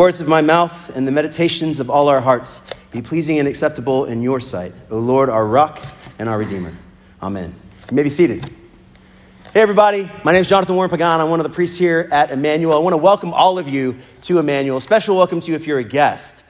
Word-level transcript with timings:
words 0.00 0.22
of 0.22 0.26
my 0.26 0.40
mouth 0.40 0.96
and 0.96 1.06
the 1.06 1.12
meditations 1.12 1.78
of 1.78 1.90
all 1.90 2.08
our 2.08 2.22
hearts 2.22 2.62
be 2.90 3.02
pleasing 3.02 3.38
and 3.38 3.46
acceptable 3.46 4.06
in 4.06 4.22
your 4.22 4.40
sight, 4.40 4.72
O 4.90 4.98
Lord, 4.98 5.28
our 5.28 5.46
rock 5.46 5.78
and 6.18 6.26
our 6.26 6.38
redeemer. 6.38 6.72
Amen. 7.22 7.52
You 7.90 7.94
may 7.94 8.02
be 8.02 8.08
seated. 8.08 8.42
Hey, 9.52 9.60
everybody. 9.60 10.10
My 10.24 10.32
name 10.32 10.40
is 10.40 10.48
Jonathan 10.48 10.74
Warren 10.74 10.90
Pagán. 10.90 11.20
I'm 11.20 11.28
one 11.28 11.38
of 11.38 11.44
the 11.44 11.50
priests 11.50 11.76
here 11.76 12.08
at 12.10 12.30
Emmanuel. 12.30 12.72
I 12.72 12.78
want 12.78 12.94
to 12.94 12.96
welcome 12.96 13.34
all 13.34 13.58
of 13.58 13.68
you 13.68 13.98
to 14.22 14.38
Emmanuel. 14.38 14.80
Special 14.80 15.18
welcome 15.18 15.38
to 15.38 15.50
you 15.50 15.54
if 15.54 15.66
you're 15.66 15.80
a 15.80 15.84
guest. 15.84 16.46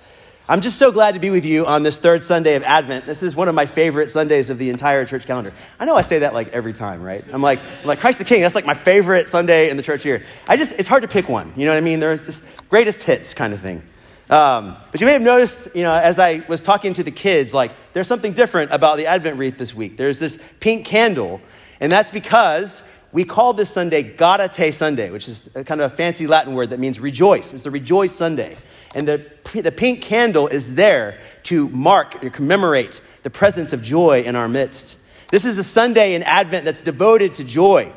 I'm 0.50 0.60
just 0.60 0.80
so 0.80 0.90
glad 0.90 1.14
to 1.14 1.20
be 1.20 1.30
with 1.30 1.45
you 1.45 1.64
on 1.64 1.84
this 1.84 1.98
third 1.98 2.24
Sunday 2.24 2.56
of 2.56 2.64
Advent. 2.64 3.06
This 3.06 3.22
is 3.22 3.36
one 3.36 3.46
of 3.46 3.54
my 3.54 3.66
favorite 3.66 4.10
Sundays 4.10 4.50
of 4.50 4.59
the 4.59 4.68
entire 4.68 5.06
church 5.06 5.24
calendar. 5.24 5.52
I 5.78 5.84
know 5.84 5.95
I 5.95 6.02
say 6.02 6.18
that 6.18 6.34
like 6.34 6.48
every 6.48 6.73
time, 6.73 7.04
right? 7.04 7.24
I'm 7.32 7.40
like, 7.40 7.60
I'm 7.82 7.86
like 7.86 8.00
Christ 8.00 8.18
the 8.18 8.24
King. 8.24 8.40
That's 8.42 8.56
like 8.56 8.66
my 8.66 8.74
favorite 8.74 9.28
Sunday 9.28 9.70
in 9.70 9.76
the 9.76 9.82
church 9.84 10.04
year. 10.04 10.24
I 10.48 10.56
just, 10.56 10.76
it's 10.76 10.88
hard 10.88 11.02
to 11.02 11.09
pick 11.09 11.28
one. 11.28 11.52
You 11.54 11.66
know 11.66 11.70
what 11.70 11.78
I 11.78 11.82
mean? 11.82 12.00
They're 12.00 12.16
just 12.16 12.68
greatest 12.68 13.04
hits 13.04 13.32
kind 13.32 13.54
of 13.54 13.60
thing. 13.60 13.80
Um, 14.28 14.76
but 14.90 15.01
you 15.01 15.06
may 15.06 15.12
have 15.12 15.23
noticed, 15.23 15.76
you 15.76 15.84
know, 15.84 15.93
as 15.93 16.18
I 16.18 16.43
was 16.48 16.65
talking 16.65 16.95
to 16.95 17.04
the 17.04 17.12
kids, 17.12 17.54
like 17.54 17.71
there's 17.93 18.09
something 18.09 18.32
different 18.32 18.73
about 18.73 18.96
the 18.96 19.06
Advent 19.06 19.38
wreath 19.38 19.56
this 19.56 19.73
week. 19.73 19.96
There's 19.96 20.18
this 20.18 20.52
pink 20.59 20.84
candle, 20.84 21.40
and 21.78 21.93
that's 21.93 22.10
because 22.10 22.82
we 23.12 23.24
call 23.24 23.52
this 23.52 23.71
Sunday 23.71 24.02
Gaudete 24.02 24.74
Sunday, 24.74 25.12
which 25.12 25.28
is 25.28 25.48
kind 25.54 25.80
of 25.80 25.93
a 25.93 25.95
fancy 25.95 26.26
Latin 26.26 26.54
word 26.54 26.71
that 26.71 26.80
means 26.80 26.98
rejoice. 26.98 27.54
It's 27.54 27.62
the 27.62 27.71
rejoice 27.71 28.10
Sunday. 28.10 28.56
And 28.95 29.07
the, 29.07 29.24
the 29.55 29.73
pink 29.73 30.02
candle 30.02 30.49
is 30.49 30.74
there 30.74 31.19
to 31.45 31.69
mark, 31.69 32.21
to 32.21 32.30
commemorate 32.30 33.01
the 33.23 33.30
presence 33.30 33.73
of 33.73 33.83
joy 33.83 34.23
in 34.23 34.37
our 34.37 34.49
midst. 34.49 34.99
This 35.30 35.45
is 35.45 35.59
a 35.59 35.65
Sunday 35.65 36.15
in 36.15 36.23
Advent 36.24 36.65
that's 36.65 36.83
devoted 36.83 37.35
to 37.35 37.45
joy. 37.45 37.93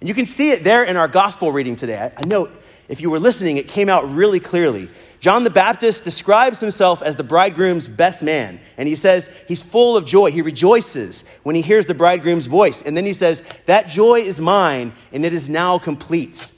And 0.00 0.08
you 0.08 0.14
can 0.14 0.26
see 0.26 0.50
it 0.50 0.62
there 0.62 0.84
in 0.84 0.96
our 0.96 1.08
gospel 1.08 1.50
reading 1.50 1.74
today. 1.74 1.98
I, 1.98 2.22
I 2.22 2.24
know 2.26 2.48
if 2.88 3.00
you 3.00 3.10
were 3.10 3.18
listening, 3.18 3.56
it 3.56 3.66
came 3.66 3.88
out 3.88 4.08
really 4.10 4.38
clearly. 4.38 4.88
John 5.18 5.42
the 5.42 5.50
Baptist 5.50 6.04
describes 6.04 6.60
himself 6.60 7.02
as 7.02 7.16
the 7.16 7.24
bridegroom's 7.24 7.88
best 7.88 8.22
man. 8.22 8.60
And 8.76 8.86
he 8.86 8.94
says 8.94 9.44
he's 9.48 9.62
full 9.62 9.96
of 9.96 10.04
joy. 10.04 10.30
He 10.30 10.42
rejoices 10.42 11.24
when 11.42 11.56
he 11.56 11.62
hears 11.62 11.86
the 11.86 11.94
bridegroom's 11.94 12.46
voice. 12.46 12.82
And 12.82 12.96
then 12.96 13.04
he 13.04 13.12
says, 13.12 13.40
That 13.66 13.88
joy 13.88 14.20
is 14.20 14.40
mine, 14.40 14.92
and 15.12 15.24
it 15.24 15.32
is 15.32 15.50
now 15.50 15.78
complete. 15.78 16.52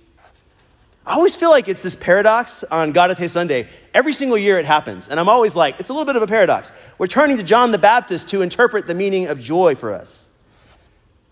I 1.08 1.14
always 1.14 1.34
feel 1.34 1.48
like 1.48 1.68
it's 1.68 1.82
this 1.82 1.96
paradox 1.96 2.64
on 2.64 2.92
Gaudete 2.92 3.30
Sunday. 3.30 3.66
Every 3.94 4.12
single 4.12 4.36
year 4.36 4.58
it 4.58 4.66
happens. 4.66 5.08
And 5.08 5.18
I'm 5.18 5.28
always 5.30 5.56
like, 5.56 5.80
it's 5.80 5.88
a 5.88 5.94
little 5.94 6.04
bit 6.04 6.16
of 6.16 6.22
a 6.22 6.26
paradox. 6.26 6.70
We're 6.98 7.06
turning 7.06 7.38
to 7.38 7.42
John 7.42 7.70
the 7.70 7.78
Baptist 7.78 8.28
to 8.28 8.42
interpret 8.42 8.86
the 8.86 8.94
meaning 8.94 9.28
of 9.28 9.40
joy 9.40 9.74
for 9.74 9.94
us. 9.94 10.28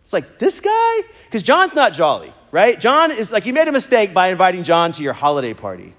It's 0.00 0.14
like, 0.14 0.38
this 0.38 0.60
guy? 0.60 1.00
Because 1.24 1.42
John's 1.42 1.74
not 1.74 1.92
jolly, 1.92 2.32
right? 2.52 2.80
John 2.80 3.10
is 3.10 3.32
like, 3.32 3.44
you 3.44 3.52
made 3.52 3.68
a 3.68 3.72
mistake 3.72 4.14
by 4.14 4.28
inviting 4.28 4.62
John 4.62 4.92
to 4.92 5.02
your 5.02 5.12
holiday 5.12 5.52
party. 5.52 5.94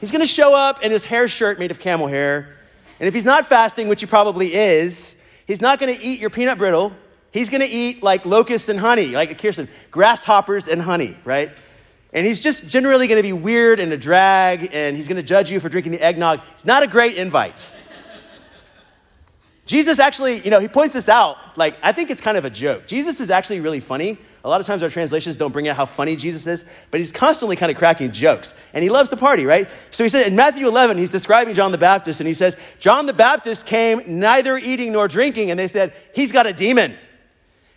He's 0.00 0.10
going 0.10 0.22
to 0.22 0.26
show 0.26 0.56
up 0.56 0.82
in 0.82 0.90
his 0.90 1.04
hair 1.04 1.28
shirt 1.28 1.58
made 1.58 1.70
of 1.70 1.78
camel 1.78 2.06
hair. 2.06 2.56
And 2.98 3.06
if 3.06 3.12
he's 3.12 3.26
not 3.26 3.46
fasting, 3.46 3.88
which 3.88 4.00
he 4.00 4.06
probably 4.06 4.54
is, 4.54 5.22
he's 5.46 5.60
not 5.60 5.78
going 5.78 5.94
to 5.94 6.02
eat 6.02 6.18
your 6.18 6.30
peanut 6.30 6.56
brittle. 6.56 6.96
He's 7.30 7.50
going 7.50 7.60
to 7.60 7.68
eat 7.68 8.02
like 8.02 8.24
locusts 8.24 8.70
and 8.70 8.80
honey, 8.80 9.08
like 9.08 9.36
Kirsten, 9.36 9.68
grasshoppers 9.90 10.66
and 10.66 10.80
honey, 10.80 11.14
right? 11.26 11.50
And 12.12 12.26
he's 12.26 12.40
just 12.40 12.66
generally 12.66 13.06
going 13.06 13.18
to 13.18 13.22
be 13.22 13.34
weird 13.34 13.80
and 13.80 13.92
a 13.92 13.98
drag, 13.98 14.70
and 14.72 14.96
he's 14.96 15.08
going 15.08 15.16
to 15.16 15.22
judge 15.22 15.50
you 15.50 15.60
for 15.60 15.68
drinking 15.68 15.92
the 15.92 16.02
eggnog. 16.02 16.40
It's 16.52 16.64
not 16.64 16.82
a 16.82 16.86
great 16.86 17.16
invite. 17.16 17.76
Jesus 19.68 19.98
actually, 19.98 20.40
you 20.40 20.50
know, 20.50 20.60
he 20.60 20.66
points 20.66 20.94
this 20.94 21.10
out. 21.10 21.58
Like, 21.58 21.76
I 21.82 21.92
think 21.92 22.08
it's 22.08 22.22
kind 22.22 22.38
of 22.38 22.46
a 22.46 22.50
joke. 22.50 22.86
Jesus 22.86 23.20
is 23.20 23.28
actually 23.28 23.60
really 23.60 23.80
funny. 23.80 24.16
A 24.42 24.48
lot 24.48 24.62
of 24.62 24.66
times 24.66 24.82
our 24.82 24.88
translations 24.88 25.36
don't 25.36 25.52
bring 25.52 25.68
out 25.68 25.76
how 25.76 25.84
funny 25.84 26.16
Jesus 26.16 26.46
is, 26.46 26.64
but 26.90 27.00
he's 27.00 27.12
constantly 27.12 27.54
kind 27.54 27.70
of 27.70 27.76
cracking 27.76 28.10
jokes. 28.10 28.54
And 28.72 28.82
he 28.82 28.88
loves 28.88 29.10
to 29.10 29.16
party, 29.18 29.44
right? 29.44 29.70
So 29.90 30.04
he 30.04 30.08
said 30.08 30.26
in 30.26 30.34
Matthew 30.34 30.66
11, 30.66 30.96
he's 30.96 31.10
describing 31.10 31.52
John 31.52 31.70
the 31.70 31.76
Baptist, 31.76 32.20
and 32.22 32.26
he 32.26 32.32
says, 32.32 32.76
John 32.80 33.04
the 33.04 33.12
Baptist 33.12 33.66
came 33.66 34.00
neither 34.06 34.56
eating 34.56 34.90
nor 34.90 35.06
drinking, 35.06 35.50
and 35.50 35.60
they 35.60 35.68
said, 35.68 35.94
he's 36.14 36.32
got 36.32 36.46
a 36.46 36.52
demon. 36.54 36.96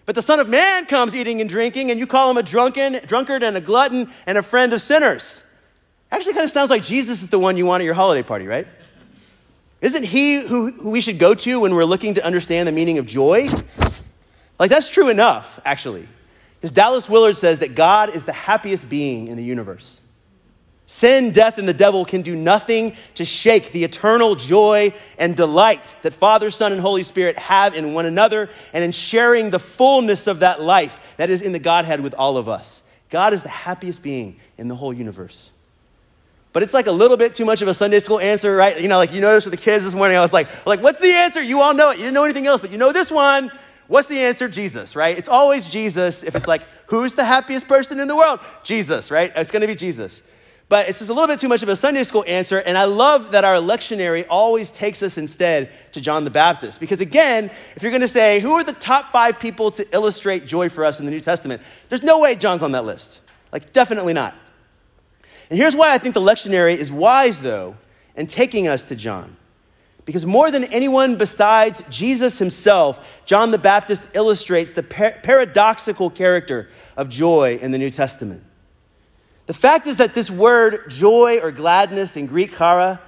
But 0.05 0.15
the 0.15 0.21
Son 0.21 0.39
of 0.39 0.49
Man 0.49 0.85
comes 0.85 1.15
eating 1.15 1.41
and 1.41 1.49
drinking, 1.49 1.91
and 1.91 1.99
you 1.99 2.07
call 2.07 2.31
him 2.31 2.37
a 2.37 2.43
drunken, 2.43 2.99
drunkard 3.05 3.43
and 3.43 3.55
a 3.55 3.61
glutton 3.61 4.07
and 4.25 4.37
a 4.37 4.43
friend 4.43 4.73
of 4.73 4.81
sinners. 4.81 5.43
Actually, 6.11 6.33
kind 6.33 6.43
of 6.43 6.51
sounds 6.51 6.69
like 6.69 6.83
Jesus 6.83 7.21
is 7.21 7.29
the 7.29 7.39
one 7.39 7.55
you 7.55 7.65
want 7.65 7.81
at 7.81 7.85
your 7.85 7.93
holiday 7.93 8.23
party, 8.23 8.47
right? 8.47 8.67
Isn't 9.81 10.03
he 10.03 10.45
who, 10.45 10.71
who 10.71 10.91
we 10.91 11.01
should 11.01 11.17
go 11.17 11.33
to 11.33 11.61
when 11.61 11.73
we're 11.73 11.85
looking 11.85 12.15
to 12.15 12.25
understand 12.25 12.67
the 12.67 12.71
meaning 12.71 12.97
of 12.97 13.05
joy? 13.05 13.47
Like, 14.59 14.69
that's 14.69 14.89
true 14.89 15.09
enough, 15.09 15.59
actually. 15.65 16.07
Because 16.55 16.71
Dallas 16.71 17.09
Willard 17.09 17.37
says 17.37 17.59
that 17.59 17.73
God 17.73 18.09
is 18.09 18.25
the 18.25 18.33
happiest 18.33 18.89
being 18.89 19.27
in 19.27 19.37
the 19.37 19.43
universe. 19.43 20.01
Sin, 20.91 21.31
death, 21.31 21.57
and 21.57 21.65
the 21.65 21.73
devil 21.73 22.03
can 22.03 22.21
do 22.21 22.35
nothing 22.35 22.93
to 23.15 23.23
shake 23.23 23.71
the 23.71 23.85
eternal 23.85 24.35
joy 24.35 24.91
and 25.17 25.37
delight 25.37 25.95
that 26.01 26.13
Father, 26.13 26.49
Son, 26.49 26.73
and 26.73 26.81
Holy 26.81 27.03
Spirit 27.03 27.37
have 27.37 27.75
in 27.75 27.93
one 27.93 28.05
another 28.05 28.49
and 28.73 28.83
in 28.83 28.91
sharing 28.91 29.51
the 29.51 29.57
fullness 29.57 30.27
of 30.27 30.39
that 30.39 30.61
life 30.61 31.15
that 31.15 31.29
is 31.29 31.41
in 31.41 31.53
the 31.53 31.59
Godhead 31.59 32.01
with 32.01 32.13
all 32.15 32.35
of 32.35 32.49
us. 32.49 32.83
God 33.09 33.31
is 33.31 33.41
the 33.41 33.47
happiest 33.47 34.03
being 34.03 34.35
in 34.57 34.67
the 34.67 34.75
whole 34.75 34.91
universe. 34.91 35.53
But 36.51 36.61
it's 36.61 36.73
like 36.73 36.87
a 36.87 36.91
little 36.91 37.15
bit 37.15 37.35
too 37.35 37.45
much 37.45 37.61
of 37.61 37.69
a 37.69 37.73
Sunday 37.73 37.99
school 37.99 38.19
answer, 38.19 38.53
right? 38.53 38.77
You 38.77 38.89
know, 38.89 38.97
like 38.97 39.13
you 39.13 39.21
noticed 39.21 39.47
with 39.47 39.57
the 39.57 39.63
kids 39.63 39.85
this 39.85 39.95
morning, 39.95 40.17
I 40.17 40.21
was 40.21 40.33
like, 40.33 40.65
like, 40.65 40.83
what's 40.83 40.99
the 40.99 41.13
answer? 41.13 41.41
You 41.41 41.61
all 41.61 41.73
know 41.73 41.91
it. 41.91 41.99
You 41.99 42.03
didn't 42.03 42.15
know 42.15 42.25
anything 42.25 42.47
else, 42.47 42.59
but 42.59 42.69
you 42.69 42.77
know 42.77 42.91
this 42.91 43.09
one. 43.09 43.49
What's 43.87 44.09
the 44.09 44.19
answer? 44.19 44.49
Jesus, 44.49 44.97
right? 44.97 45.17
It's 45.17 45.29
always 45.29 45.69
Jesus. 45.69 46.25
If 46.25 46.35
it's 46.35 46.49
like, 46.49 46.63
who's 46.87 47.13
the 47.13 47.23
happiest 47.23 47.69
person 47.69 48.01
in 48.01 48.09
the 48.09 48.15
world? 48.17 48.41
Jesus, 48.65 49.09
right? 49.09 49.31
It's 49.37 49.51
going 49.51 49.61
to 49.61 49.69
be 49.69 49.75
Jesus. 49.75 50.23
But 50.71 50.87
it's 50.87 50.99
just 50.99 51.09
a 51.09 51.13
little 51.13 51.27
bit 51.27 51.37
too 51.37 51.49
much 51.49 51.63
of 51.63 51.67
a 51.67 51.75
Sunday 51.75 52.03
school 52.03 52.23
answer. 52.25 52.59
And 52.59 52.77
I 52.77 52.85
love 52.85 53.33
that 53.33 53.43
our 53.43 53.57
lectionary 53.57 54.25
always 54.29 54.71
takes 54.71 55.03
us 55.03 55.17
instead 55.17 55.69
to 55.91 55.99
John 55.99 56.23
the 56.23 56.31
Baptist. 56.31 56.79
Because 56.79 57.01
again, 57.01 57.47
if 57.75 57.83
you're 57.83 57.91
going 57.91 58.03
to 58.03 58.07
say, 58.07 58.39
who 58.39 58.53
are 58.53 58.63
the 58.63 58.71
top 58.71 59.11
five 59.11 59.37
people 59.37 59.71
to 59.71 59.85
illustrate 59.93 60.45
joy 60.45 60.69
for 60.69 60.85
us 60.85 61.01
in 61.01 61.05
the 61.05 61.11
New 61.11 61.19
Testament? 61.19 61.61
There's 61.89 62.03
no 62.03 62.21
way 62.21 62.35
John's 62.35 62.63
on 62.63 62.71
that 62.71 62.85
list. 62.85 63.19
Like, 63.51 63.73
definitely 63.73 64.13
not. 64.13 64.33
And 65.49 65.59
here's 65.59 65.75
why 65.75 65.93
I 65.93 65.97
think 65.97 66.13
the 66.13 66.21
lectionary 66.21 66.77
is 66.77 66.89
wise, 66.89 67.41
though, 67.41 67.75
in 68.15 68.25
taking 68.25 68.69
us 68.69 68.87
to 68.87 68.95
John. 68.95 69.35
Because 70.05 70.25
more 70.25 70.51
than 70.51 70.63
anyone 70.63 71.17
besides 71.17 71.83
Jesus 71.89 72.39
himself, 72.39 73.21
John 73.25 73.51
the 73.51 73.57
Baptist 73.57 74.07
illustrates 74.13 74.71
the 74.71 74.83
par- 74.83 75.19
paradoxical 75.21 76.09
character 76.09 76.69
of 76.95 77.09
joy 77.09 77.59
in 77.61 77.71
the 77.71 77.77
New 77.77 77.89
Testament. 77.89 78.45
The 79.51 79.57
fact 79.57 79.85
is 79.85 79.97
that 79.97 80.13
this 80.13 80.31
word 80.31 80.89
joy 80.89 81.39
or 81.39 81.51
gladness 81.51 82.15
in 82.15 82.25
Greek 82.25 82.57
chara 82.57 83.01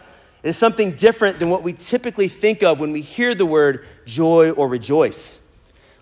is 0.43 0.57
something 0.57 0.91
different 0.91 1.39
than 1.39 1.49
what 1.49 1.63
we 1.63 1.71
typically 1.71 2.27
think 2.27 2.63
of 2.63 2.81
when 2.81 2.91
we 2.91 2.99
hear 2.99 3.33
the 3.33 3.45
word 3.45 3.85
joy 4.03 4.51
or 4.51 4.67
rejoice. 4.67 5.39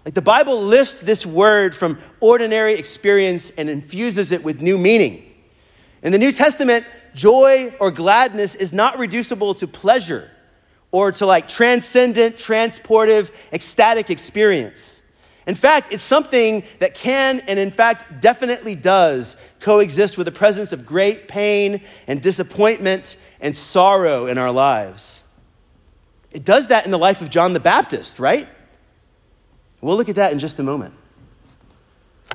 Like 0.04 0.16
the 0.16 0.22
Bible 0.24 0.60
lifts 0.60 1.02
this 1.02 1.28
word 1.28 1.76
from 1.76 2.00
ordinary 2.22 2.74
experience 2.74 3.52
and 3.52 3.70
infuses 3.70 4.32
it 4.32 4.44
with 4.44 4.62
new 4.62 4.80
meaning. 4.80 5.32
In 6.02 6.12
the 6.12 6.18
New 6.18 6.32
Testament, 6.32 6.88
joy 7.14 7.70
or 7.80 7.92
gladness 7.92 8.56
is 8.56 8.74
not 8.74 8.98
reducible 8.98 9.54
to 9.54 9.68
pleasure 9.68 10.28
or 10.92 11.12
to 11.12 11.28
like 11.28 11.50
transcendent, 11.50 12.36
transportive, 12.38 13.32
ecstatic 13.54 14.10
experience. 14.10 15.01
In 15.48 15.56
fact, 15.56 15.92
it's 15.92 16.04
something 16.04 16.64
that 16.80 16.94
can 16.94 17.40
and 17.48 17.58
in 17.58 17.72
fact 17.72 18.22
definitely 18.22 18.76
does 18.76 19.38
coexist 19.60 20.18
with 20.18 20.26
the 20.26 20.32
presence 20.32 20.72
of 20.72 20.86
great 20.86 21.28
pain 21.28 21.82
and 22.08 22.22
disappointment 22.22 23.18
and 23.40 23.58
sorrow 23.58 24.28
in 24.28 24.38
our 24.38 24.52
lives. 24.52 25.24
It 26.32 26.46
does 26.46 26.68
that 26.68 26.86
in 26.86 26.92
the 26.92 27.00
life 27.00 27.22
of 27.22 27.30
John 27.30 27.54
the 27.54 27.60
Baptist, 27.60 28.20
right? 28.20 28.48
We'll 29.82 29.98
look 29.98 30.10
at 30.10 30.16
that 30.16 30.32
in 30.32 30.40
just 30.40 30.60
a 30.60 30.64
moment. 30.64 30.94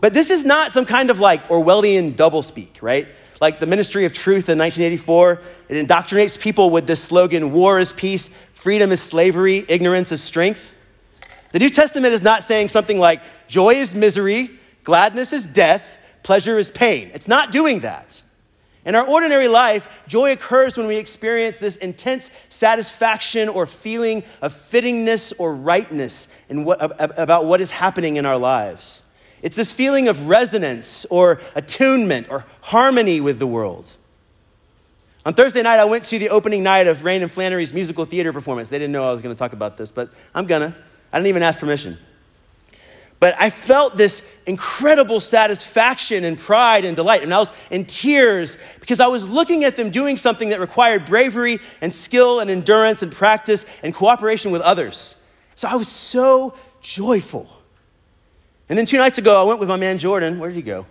But 0.00 0.12
this 0.12 0.30
is 0.30 0.44
not 0.44 0.72
some 0.72 0.84
kind 0.84 1.10
of 1.10 1.20
like 1.20 1.48
Orwellian 1.48 2.14
doublespeak, 2.14 2.82
right? 2.82 3.08
Like 3.40 3.60
the 3.60 3.66
Ministry 3.66 4.04
of 4.04 4.12
Truth 4.12 4.48
in 4.48 4.58
1984, 4.58 5.40
it 5.68 5.86
indoctrinates 5.86 6.38
people 6.38 6.70
with 6.70 6.86
this 6.86 7.02
slogan 7.02 7.52
war 7.52 7.78
is 7.78 7.92
peace, 7.92 8.28
freedom 8.28 8.90
is 8.92 9.00
slavery, 9.00 9.64
ignorance 9.68 10.12
is 10.12 10.22
strength. 10.22 10.76
The 11.56 11.60
New 11.60 11.70
Testament 11.70 12.12
is 12.12 12.20
not 12.20 12.42
saying 12.42 12.68
something 12.68 12.98
like 12.98 13.22
joy 13.48 13.70
is 13.70 13.94
misery, 13.94 14.50
gladness 14.84 15.32
is 15.32 15.46
death, 15.46 15.98
pleasure 16.22 16.58
is 16.58 16.70
pain. 16.70 17.10
It's 17.14 17.28
not 17.28 17.50
doing 17.50 17.80
that. 17.80 18.22
In 18.84 18.94
our 18.94 19.06
ordinary 19.06 19.48
life, 19.48 20.04
joy 20.06 20.32
occurs 20.32 20.76
when 20.76 20.86
we 20.86 20.96
experience 20.96 21.56
this 21.56 21.76
intense 21.76 22.30
satisfaction 22.50 23.48
or 23.48 23.64
feeling 23.64 24.22
of 24.42 24.52
fittingness 24.52 25.32
or 25.38 25.54
rightness 25.54 26.28
in 26.50 26.62
what, 26.64 26.78
about 27.18 27.46
what 27.46 27.62
is 27.62 27.70
happening 27.70 28.16
in 28.16 28.26
our 28.26 28.36
lives. 28.36 29.02
It's 29.40 29.56
this 29.56 29.72
feeling 29.72 30.08
of 30.08 30.28
resonance 30.28 31.06
or 31.06 31.40
attunement 31.54 32.26
or 32.28 32.44
harmony 32.60 33.22
with 33.22 33.38
the 33.38 33.46
world. 33.46 33.96
On 35.24 35.32
Thursday 35.32 35.62
night, 35.62 35.78
I 35.80 35.86
went 35.86 36.04
to 36.04 36.18
the 36.18 36.28
opening 36.28 36.62
night 36.62 36.86
of 36.86 37.02
Rain 37.02 37.22
and 37.22 37.32
Flannery's 37.32 37.72
musical 37.72 38.04
theater 38.04 38.34
performance. 38.34 38.68
They 38.68 38.78
didn't 38.78 38.92
know 38.92 39.08
I 39.08 39.12
was 39.12 39.22
going 39.22 39.34
to 39.34 39.38
talk 39.38 39.54
about 39.54 39.78
this, 39.78 39.90
but 39.90 40.10
I'm 40.34 40.44
gonna. 40.44 40.74
I 41.16 41.18
didn't 41.18 41.28
even 41.28 41.42
ask 41.42 41.58
permission. 41.58 41.96
But 43.20 43.36
I 43.38 43.48
felt 43.48 43.96
this 43.96 44.30
incredible 44.44 45.18
satisfaction 45.18 46.24
and 46.24 46.38
pride 46.38 46.84
and 46.84 46.94
delight. 46.94 47.22
And 47.22 47.32
I 47.32 47.38
was 47.38 47.54
in 47.70 47.86
tears 47.86 48.58
because 48.80 49.00
I 49.00 49.06
was 49.06 49.26
looking 49.26 49.64
at 49.64 49.78
them 49.78 49.88
doing 49.88 50.18
something 50.18 50.50
that 50.50 50.60
required 50.60 51.06
bravery 51.06 51.58
and 51.80 51.94
skill 51.94 52.40
and 52.40 52.50
endurance 52.50 53.02
and 53.02 53.10
practice 53.10 53.80
and 53.82 53.94
cooperation 53.94 54.52
with 54.52 54.60
others. 54.60 55.16
So 55.54 55.68
I 55.68 55.76
was 55.76 55.88
so 55.88 56.54
joyful. 56.82 57.48
And 58.68 58.78
then 58.78 58.84
two 58.84 58.98
nights 58.98 59.16
ago, 59.16 59.42
I 59.42 59.48
went 59.48 59.58
with 59.58 59.70
my 59.70 59.76
man 59.76 59.96
Jordan. 59.96 60.38
Where 60.38 60.50
did 60.50 60.56
he 60.56 60.60
go? 60.60 60.84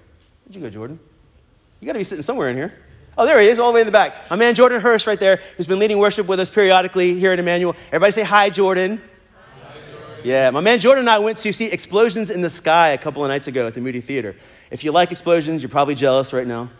Where'd 0.45 0.55
you 0.55 0.61
go, 0.61 0.71
Jordan? 0.71 0.99
You 1.79 1.85
got 1.85 1.93
to 1.93 1.99
be 1.99 2.03
sitting 2.03 2.23
somewhere 2.23 2.49
in 2.49 2.55
here. 2.55 2.73
Oh, 3.15 3.27
there 3.27 3.39
he 3.39 3.47
is, 3.47 3.59
all 3.59 3.67
the 3.67 3.75
way 3.75 3.81
in 3.81 3.85
the 3.85 3.91
back. 3.91 4.31
My 4.31 4.35
man 4.35 4.55
Jordan 4.55 4.81
Hurst, 4.81 5.05
right 5.05 5.19
there, 5.19 5.39
who's 5.55 5.67
been 5.67 5.77
leading 5.77 5.99
worship 5.99 6.25
with 6.25 6.39
us 6.39 6.49
periodically 6.49 7.19
here 7.19 7.31
at 7.31 7.37
Emmanuel. 7.37 7.75
Everybody 7.89 8.13
say 8.13 8.23
hi, 8.23 8.49
Jordan. 8.49 8.99
Yeah, 10.25 10.49
my 10.49 10.59
man 10.59 10.79
Jordan 10.79 11.03
and 11.03 11.09
I 11.11 11.19
went 11.19 11.37
to 11.37 11.53
see 11.53 11.67
Explosions 11.67 12.31
in 12.31 12.41
the 12.41 12.49
Sky 12.49 12.89
a 12.89 12.97
couple 12.97 13.23
of 13.23 13.29
nights 13.29 13.47
ago 13.47 13.67
at 13.67 13.75
the 13.75 13.79
Moody 13.81 14.01
Theater. 14.01 14.35
If 14.71 14.83
you 14.83 14.91
like 14.91 15.11
explosions, 15.11 15.61
you're 15.61 15.69
probably 15.69 15.93
jealous 15.93 16.33
right 16.33 16.47
now. 16.47 16.71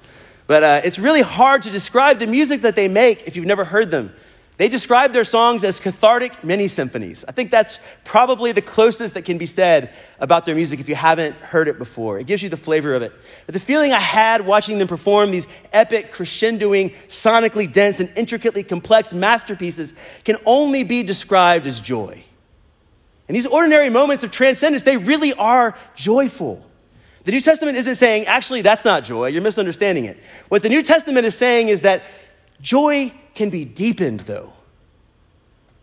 But 0.47 0.63
uh, 0.63 0.81
it's 0.83 0.97
really 0.97 1.21
hard 1.21 1.61
to 1.61 1.69
describe 1.69 2.17
the 2.17 2.25
music 2.25 2.61
that 2.61 2.75
they 2.75 2.87
make 2.87 3.27
if 3.27 3.35
you've 3.35 3.45
never 3.45 3.63
heard 3.63 3.91
them. 3.91 4.11
They 4.57 4.67
describe 4.67 5.13
their 5.13 5.23
songs 5.23 5.63
as 5.63 5.79
cathartic 5.79 6.43
mini 6.43 6.67
symphonies. 6.67 7.23
I 7.27 7.33
think 7.33 7.51
that's 7.51 7.79
probably 8.03 8.51
the 8.51 8.63
closest 8.63 9.13
that 9.13 9.25
can 9.25 9.37
be 9.37 9.45
said 9.45 9.93
about 10.19 10.47
their 10.47 10.55
music 10.55 10.79
if 10.79 10.89
you 10.89 10.95
haven't 10.95 11.35
heard 11.35 11.67
it 11.67 11.77
before. 11.77 12.17
It 12.17 12.25
gives 12.25 12.41
you 12.41 12.49
the 12.49 12.57
flavor 12.57 12.95
of 12.95 13.03
it. 13.03 13.13
But 13.45 13.53
the 13.53 13.59
feeling 13.59 13.93
I 13.93 13.99
had 13.99 14.47
watching 14.47 14.79
them 14.79 14.87
perform 14.87 15.29
these 15.29 15.47
epic, 15.71 16.11
crescendoing, 16.11 16.95
sonically 17.09 17.71
dense, 17.71 17.99
and 17.99 18.11
intricately 18.17 18.63
complex 18.63 19.13
masterpieces 19.13 19.93
can 20.23 20.37
only 20.47 20.83
be 20.83 21.03
described 21.03 21.67
as 21.67 21.79
joy. 21.79 22.24
And 23.27 23.35
these 23.35 23.47
ordinary 23.47 23.89
moments 23.89 24.23
of 24.23 24.31
transcendence, 24.31 24.83
they 24.83 24.97
really 24.97 25.33
are 25.33 25.75
joyful. 25.95 26.63
The 27.23 27.31
New 27.31 27.41
Testament 27.41 27.75
isn't 27.77 27.95
saying, 27.95 28.25
actually, 28.25 28.61
that's 28.61 28.85
not 28.85 29.03
joy. 29.03 29.27
You're 29.27 29.41
misunderstanding 29.41 30.05
it. 30.05 30.17
What 30.49 30.61
the 30.61 30.69
New 30.69 30.83
Testament 30.83 31.25
is 31.25 31.35
saying 31.35 31.69
is 31.69 31.81
that 31.81 32.03
joy 32.61 33.11
can 33.33 33.49
be 33.49 33.65
deepened, 33.65 34.21
though. 34.21 34.53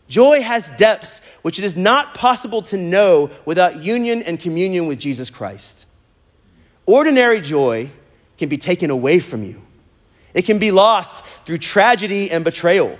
Joy 0.08 0.42
has 0.42 0.70
depths 0.72 1.20
which 1.42 1.58
it 1.58 1.64
is 1.64 1.76
not 1.76 2.14
possible 2.14 2.62
to 2.64 2.76
know 2.76 3.30
without 3.44 3.82
union 3.82 4.22
and 4.22 4.38
communion 4.38 4.86
with 4.86 4.98
Jesus 4.98 5.30
Christ. 5.30 5.86
Ordinary 6.86 7.40
joy 7.40 7.90
can 8.36 8.48
be 8.48 8.56
taken 8.56 8.90
away 8.90 9.20
from 9.20 9.42
you, 9.42 9.62
it 10.34 10.42
can 10.42 10.58
be 10.58 10.70
lost 10.70 11.24
through 11.44 11.58
tragedy 11.58 12.30
and 12.30 12.44
betrayal. 12.44 12.98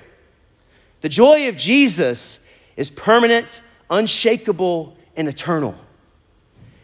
The 1.03 1.09
joy 1.09 1.49
of 1.49 1.57
Jesus 1.57 2.39
is 2.77 2.89
permanent 2.89 3.61
unshakable, 3.93 4.97
and 5.17 5.29
eternal. 5.29 5.77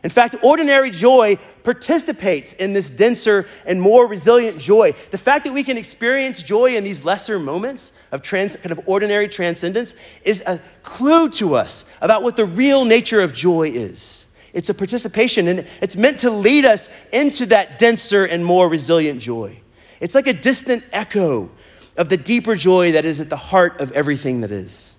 In 0.04 0.10
fact, 0.10 0.36
ordinary 0.44 0.90
joy 0.90 1.38
participates 1.64 2.52
in 2.52 2.72
this 2.72 2.88
denser 2.88 3.46
and 3.66 3.80
more 3.82 4.06
resilient 4.06 4.58
joy. 4.58 4.92
The 5.10 5.18
fact 5.18 5.44
that 5.44 5.52
we 5.52 5.64
can 5.64 5.76
experience 5.76 6.42
joy 6.42 6.76
in 6.76 6.84
these 6.84 7.04
lesser 7.04 7.38
moments 7.38 7.92
of 8.12 8.22
trans, 8.22 8.54
kind 8.56 8.70
of 8.70 8.80
ordinary 8.86 9.26
transcendence 9.28 10.20
is 10.24 10.42
a 10.46 10.60
clue 10.84 11.28
to 11.30 11.56
us 11.56 11.84
about 12.00 12.22
what 12.22 12.36
the 12.36 12.44
real 12.44 12.84
nature 12.84 13.20
of 13.20 13.32
joy 13.32 13.70
is. 13.70 14.26
It's 14.54 14.70
a 14.70 14.74
participation, 14.74 15.48
and 15.48 15.66
it's 15.82 15.96
meant 15.96 16.20
to 16.20 16.30
lead 16.30 16.64
us 16.64 16.88
into 17.12 17.46
that 17.46 17.78
denser 17.78 18.24
and 18.24 18.44
more 18.44 18.68
resilient 18.68 19.20
joy. 19.20 19.60
It's 20.00 20.14
like 20.14 20.26
a 20.26 20.32
distant 20.32 20.84
echo 20.92 21.50
of 21.96 22.08
the 22.08 22.16
deeper 22.16 22.54
joy 22.54 22.92
that 22.92 23.04
is 23.04 23.20
at 23.20 23.30
the 23.30 23.36
heart 23.36 23.80
of 23.80 23.90
everything 23.92 24.42
that 24.42 24.52
is. 24.52 24.97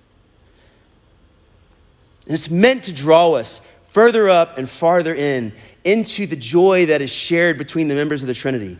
And 2.30 2.36
it's 2.36 2.52
meant 2.52 2.84
to 2.84 2.94
draw 2.94 3.34
us 3.34 3.62
further 3.86 4.30
up 4.30 4.60
and 4.60 4.70
farther 4.70 5.16
in 5.16 5.52
into 5.84 6.28
the 6.28 6.36
joy 6.36 6.86
that 6.86 7.02
is 7.02 7.12
shared 7.12 7.58
between 7.58 7.88
the 7.88 7.96
members 7.96 8.22
of 8.22 8.28
the 8.28 8.36
Trinity 8.36 8.78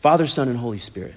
Father, 0.00 0.26
Son, 0.26 0.48
and 0.48 0.58
Holy 0.58 0.76
Spirit. 0.76 1.14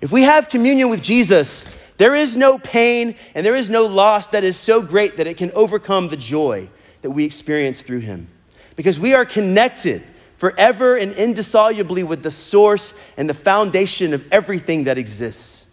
If 0.00 0.12
we 0.12 0.22
have 0.22 0.48
communion 0.48 0.88
with 0.88 1.02
Jesus, 1.02 1.76
there 1.98 2.14
is 2.14 2.38
no 2.38 2.58
pain 2.58 3.16
and 3.34 3.44
there 3.44 3.54
is 3.54 3.68
no 3.68 3.84
loss 3.84 4.28
that 4.28 4.44
is 4.44 4.56
so 4.56 4.80
great 4.80 5.18
that 5.18 5.26
it 5.26 5.36
can 5.36 5.50
overcome 5.52 6.08
the 6.08 6.16
joy 6.16 6.70
that 7.02 7.10
we 7.10 7.24
experience 7.24 7.82
through 7.82 7.98
Him. 7.98 8.28
Because 8.74 8.98
we 8.98 9.12
are 9.12 9.26
connected 9.26 10.02
forever 10.38 10.96
and 10.96 11.12
indissolubly 11.12 12.02
with 12.02 12.22
the 12.22 12.30
source 12.30 12.94
and 13.18 13.28
the 13.28 13.34
foundation 13.34 14.14
of 14.14 14.26
everything 14.32 14.84
that 14.84 14.96
exists. 14.96 15.68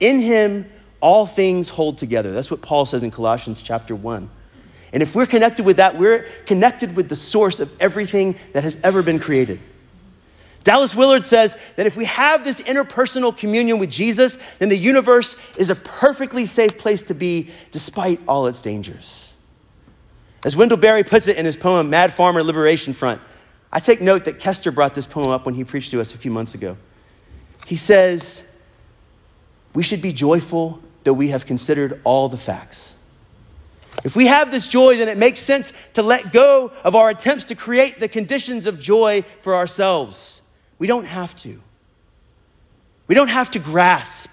In 0.00 0.18
Him, 0.20 0.64
all 1.04 1.26
things 1.26 1.68
hold 1.68 1.98
together. 1.98 2.32
That's 2.32 2.50
what 2.50 2.62
Paul 2.62 2.86
says 2.86 3.02
in 3.02 3.10
Colossians 3.10 3.60
chapter 3.60 3.94
1. 3.94 4.30
And 4.94 5.02
if 5.02 5.14
we're 5.14 5.26
connected 5.26 5.66
with 5.66 5.76
that, 5.76 5.98
we're 5.98 6.22
connected 6.46 6.96
with 6.96 7.10
the 7.10 7.16
source 7.16 7.60
of 7.60 7.70
everything 7.78 8.36
that 8.54 8.64
has 8.64 8.80
ever 8.82 9.02
been 9.02 9.18
created. 9.18 9.60
Dallas 10.62 10.94
Willard 10.94 11.26
says 11.26 11.58
that 11.76 11.86
if 11.86 11.94
we 11.94 12.06
have 12.06 12.42
this 12.42 12.62
interpersonal 12.62 13.36
communion 13.36 13.78
with 13.78 13.90
Jesus, 13.90 14.36
then 14.54 14.70
the 14.70 14.78
universe 14.78 15.36
is 15.56 15.68
a 15.68 15.76
perfectly 15.76 16.46
safe 16.46 16.78
place 16.78 17.02
to 17.02 17.14
be 17.14 17.50
despite 17.70 18.18
all 18.26 18.46
its 18.46 18.62
dangers. 18.62 19.34
As 20.42 20.56
Wendell 20.56 20.78
Berry 20.78 21.04
puts 21.04 21.28
it 21.28 21.36
in 21.36 21.44
his 21.44 21.56
poem, 21.56 21.90
Mad 21.90 22.14
Farmer 22.14 22.42
Liberation 22.42 22.94
Front, 22.94 23.20
I 23.70 23.78
take 23.78 24.00
note 24.00 24.24
that 24.24 24.38
Kester 24.38 24.72
brought 24.72 24.94
this 24.94 25.06
poem 25.06 25.28
up 25.28 25.44
when 25.44 25.54
he 25.54 25.64
preached 25.64 25.90
to 25.90 26.00
us 26.00 26.14
a 26.14 26.18
few 26.18 26.30
months 26.30 26.54
ago. 26.54 26.78
He 27.66 27.76
says, 27.76 28.50
We 29.74 29.82
should 29.82 30.00
be 30.00 30.14
joyful 30.14 30.80
though 31.04 31.12
we 31.12 31.28
have 31.28 31.46
considered 31.46 32.00
all 32.04 32.28
the 32.28 32.36
facts. 32.36 32.96
If 34.02 34.16
we 34.16 34.26
have 34.26 34.50
this 34.50 34.66
joy, 34.66 34.96
then 34.96 35.08
it 35.08 35.16
makes 35.16 35.40
sense 35.40 35.72
to 35.92 36.02
let 36.02 36.32
go 36.32 36.72
of 36.82 36.96
our 36.96 37.10
attempts 37.10 37.44
to 37.46 37.54
create 37.54 38.00
the 38.00 38.08
conditions 38.08 38.66
of 38.66 38.78
joy 38.78 39.22
for 39.40 39.54
ourselves. 39.54 40.42
We 40.78 40.86
don't 40.86 41.06
have 41.06 41.34
to. 41.36 41.60
We 43.06 43.14
don't 43.14 43.28
have 43.28 43.50
to 43.52 43.58
grasp. 43.58 44.30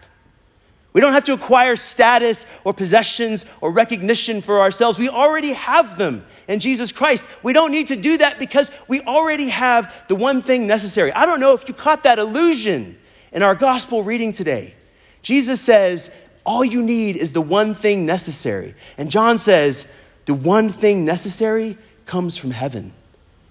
We 0.94 1.00
don't 1.00 1.14
have 1.14 1.24
to 1.26 1.34
acquire 1.34 1.78
status 1.78 2.46
or 2.66 2.74
possessions 2.74 3.46
or 3.62 3.72
recognition 3.72 4.42
for 4.42 4.60
ourselves. 4.60 5.00
We 5.00 5.08
already 5.08 5.54
have 5.54 5.98
them 5.98 6.26
in 6.50 6.60
Jesus 6.60 6.92
Christ. 6.92 7.30
We 7.44 7.54
don't 7.54 7.72
need 7.72 7.88
to 7.88 7.96
do 7.96 8.18
that 8.18 8.40
because 8.40 8.72
we 8.90 9.00
already 9.02 9.48
have 9.50 10.06
the 10.10 10.16
one 10.16 10.42
thing 10.42 10.68
necessary. 10.68 11.14
I 11.14 11.26
don't 11.26 11.40
know 11.40 11.54
if 11.54 11.68
you 11.68 11.74
caught 11.74 12.04
that 12.04 12.20
illusion 12.20 12.98
in 13.32 13.42
our 13.42 13.56
gospel 13.56 14.04
reading 14.04 14.34
today. 14.34 14.74
Jesus 15.22 15.62
says, 15.62 16.14
all 16.44 16.66
you 16.66 16.82
need 16.82 17.16
is 17.16 17.32
the 17.32 17.42
one 17.42 17.74
thing 17.74 18.06
necessary. 18.06 18.74
And 18.98 19.12
John 19.12 19.38
says, 19.38 19.92
the 20.26 20.34
one 20.34 20.70
thing 20.70 21.06
necessary 21.06 21.78
comes 22.06 22.38
from 22.38 22.52
heaven, 22.52 22.94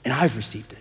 and 0.05 0.13
I've 0.15 0.37
received 0.37 0.73
it. 0.73 0.79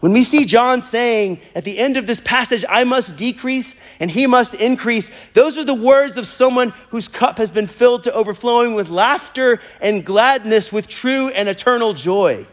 When 0.00 0.12
we 0.12 0.22
see 0.22 0.44
John 0.44 0.82
saying 0.82 1.40
at 1.54 1.64
the 1.64 1.78
end 1.78 1.96
of 1.96 2.06
this 2.06 2.20
passage, 2.20 2.62
I 2.68 2.84
must 2.84 3.16
decrease 3.16 3.80
and 4.00 4.10
he 4.10 4.26
must 4.26 4.54
increase, 4.54 5.08
those 5.30 5.56
are 5.56 5.64
the 5.64 5.74
words 5.74 6.18
of 6.18 6.26
someone 6.26 6.74
whose 6.90 7.08
cup 7.08 7.38
has 7.38 7.50
been 7.50 7.66
filled 7.66 8.02
to 8.02 8.12
overflowing 8.12 8.74
with 8.74 8.90
laughter 8.90 9.60
and 9.80 10.04
gladness, 10.04 10.70
with 10.70 10.88
true 10.88 11.28
and 11.28 11.48
eternal 11.48 11.94
joy. 11.94 12.46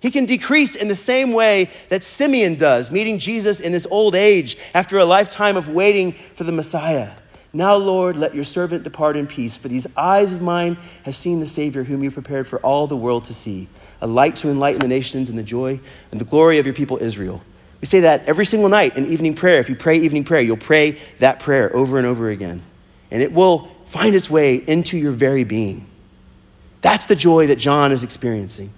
He 0.00 0.10
can 0.10 0.26
decrease 0.26 0.76
in 0.76 0.88
the 0.88 0.96
same 0.96 1.32
way 1.32 1.70
that 1.88 2.04
Simeon 2.04 2.56
does, 2.56 2.90
meeting 2.90 3.18
Jesus 3.18 3.60
in 3.60 3.72
his 3.72 3.86
old 3.86 4.14
age 4.14 4.56
after 4.74 4.98
a 4.98 5.04
lifetime 5.04 5.56
of 5.56 5.70
waiting 5.70 6.12
for 6.12 6.44
the 6.44 6.52
Messiah. 6.52 7.12
Now, 7.52 7.76
Lord, 7.76 8.18
let 8.18 8.34
your 8.34 8.44
servant 8.44 8.84
depart 8.84 9.16
in 9.16 9.26
peace, 9.26 9.56
for 9.56 9.68
these 9.68 9.86
eyes 9.96 10.34
of 10.34 10.42
mine 10.42 10.76
have 11.04 11.14
seen 11.14 11.40
the 11.40 11.46
Savior 11.46 11.84
whom 11.84 12.02
you 12.04 12.10
prepared 12.10 12.46
for 12.46 12.58
all 12.60 12.86
the 12.86 12.96
world 12.96 13.24
to 13.26 13.34
see, 13.34 13.66
a 14.02 14.06
light 14.06 14.36
to 14.36 14.50
enlighten 14.50 14.80
the 14.80 14.88
nations 14.88 15.30
and 15.30 15.38
the 15.38 15.42
joy 15.42 15.80
and 16.10 16.20
the 16.20 16.26
glory 16.26 16.58
of 16.58 16.66
your 16.66 16.74
people 16.74 16.98
Israel. 16.98 17.42
We 17.80 17.86
say 17.86 18.00
that 18.00 18.28
every 18.28 18.44
single 18.44 18.68
night 18.68 18.98
in 18.98 19.06
evening 19.06 19.34
prayer. 19.34 19.58
If 19.58 19.70
you 19.70 19.76
pray 19.76 19.96
evening 19.98 20.24
prayer, 20.24 20.42
you'll 20.42 20.58
pray 20.58 20.92
that 21.18 21.40
prayer 21.40 21.74
over 21.74 21.96
and 21.96 22.06
over 22.06 22.28
again, 22.28 22.62
and 23.10 23.22
it 23.22 23.32
will 23.32 23.68
find 23.86 24.14
its 24.14 24.28
way 24.28 24.56
into 24.56 24.98
your 24.98 25.12
very 25.12 25.44
being. 25.44 25.88
That's 26.82 27.06
the 27.06 27.16
joy 27.16 27.46
that 27.46 27.56
John 27.56 27.90
is 27.90 28.04
experiencing. 28.04 28.70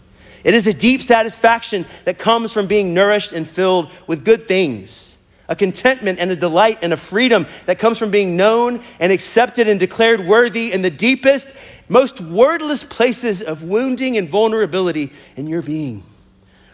It 0.44 0.54
is 0.54 0.66
a 0.66 0.74
deep 0.74 1.02
satisfaction 1.02 1.86
that 2.04 2.18
comes 2.18 2.52
from 2.52 2.66
being 2.66 2.94
nourished 2.94 3.32
and 3.32 3.46
filled 3.46 3.90
with 4.06 4.24
good 4.24 4.46
things, 4.46 5.18
a 5.48 5.56
contentment 5.56 6.18
and 6.18 6.30
a 6.30 6.36
delight 6.36 6.78
and 6.82 6.92
a 6.92 6.96
freedom 6.96 7.46
that 7.66 7.78
comes 7.78 7.98
from 7.98 8.10
being 8.10 8.36
known 8.36 8.80
and 9.00 9.12
accepted 9.12 9.68
and 9.68 9.80
declared 9.80 10.26
worthy 10.26 10.72
in 10.72 10.82
the 10.82 10.90
deepest, 10.90 11.54
most 11.88 12.20
wordless 12.20 12.84
places 12.84 13.42
of 13.42 13.62
wounding 13.62 14.16
and 14.16 14.28
vulnerability 14.28 15.12
in 15.36 15.46
your 15.46 15.62
being. 15.62 16.04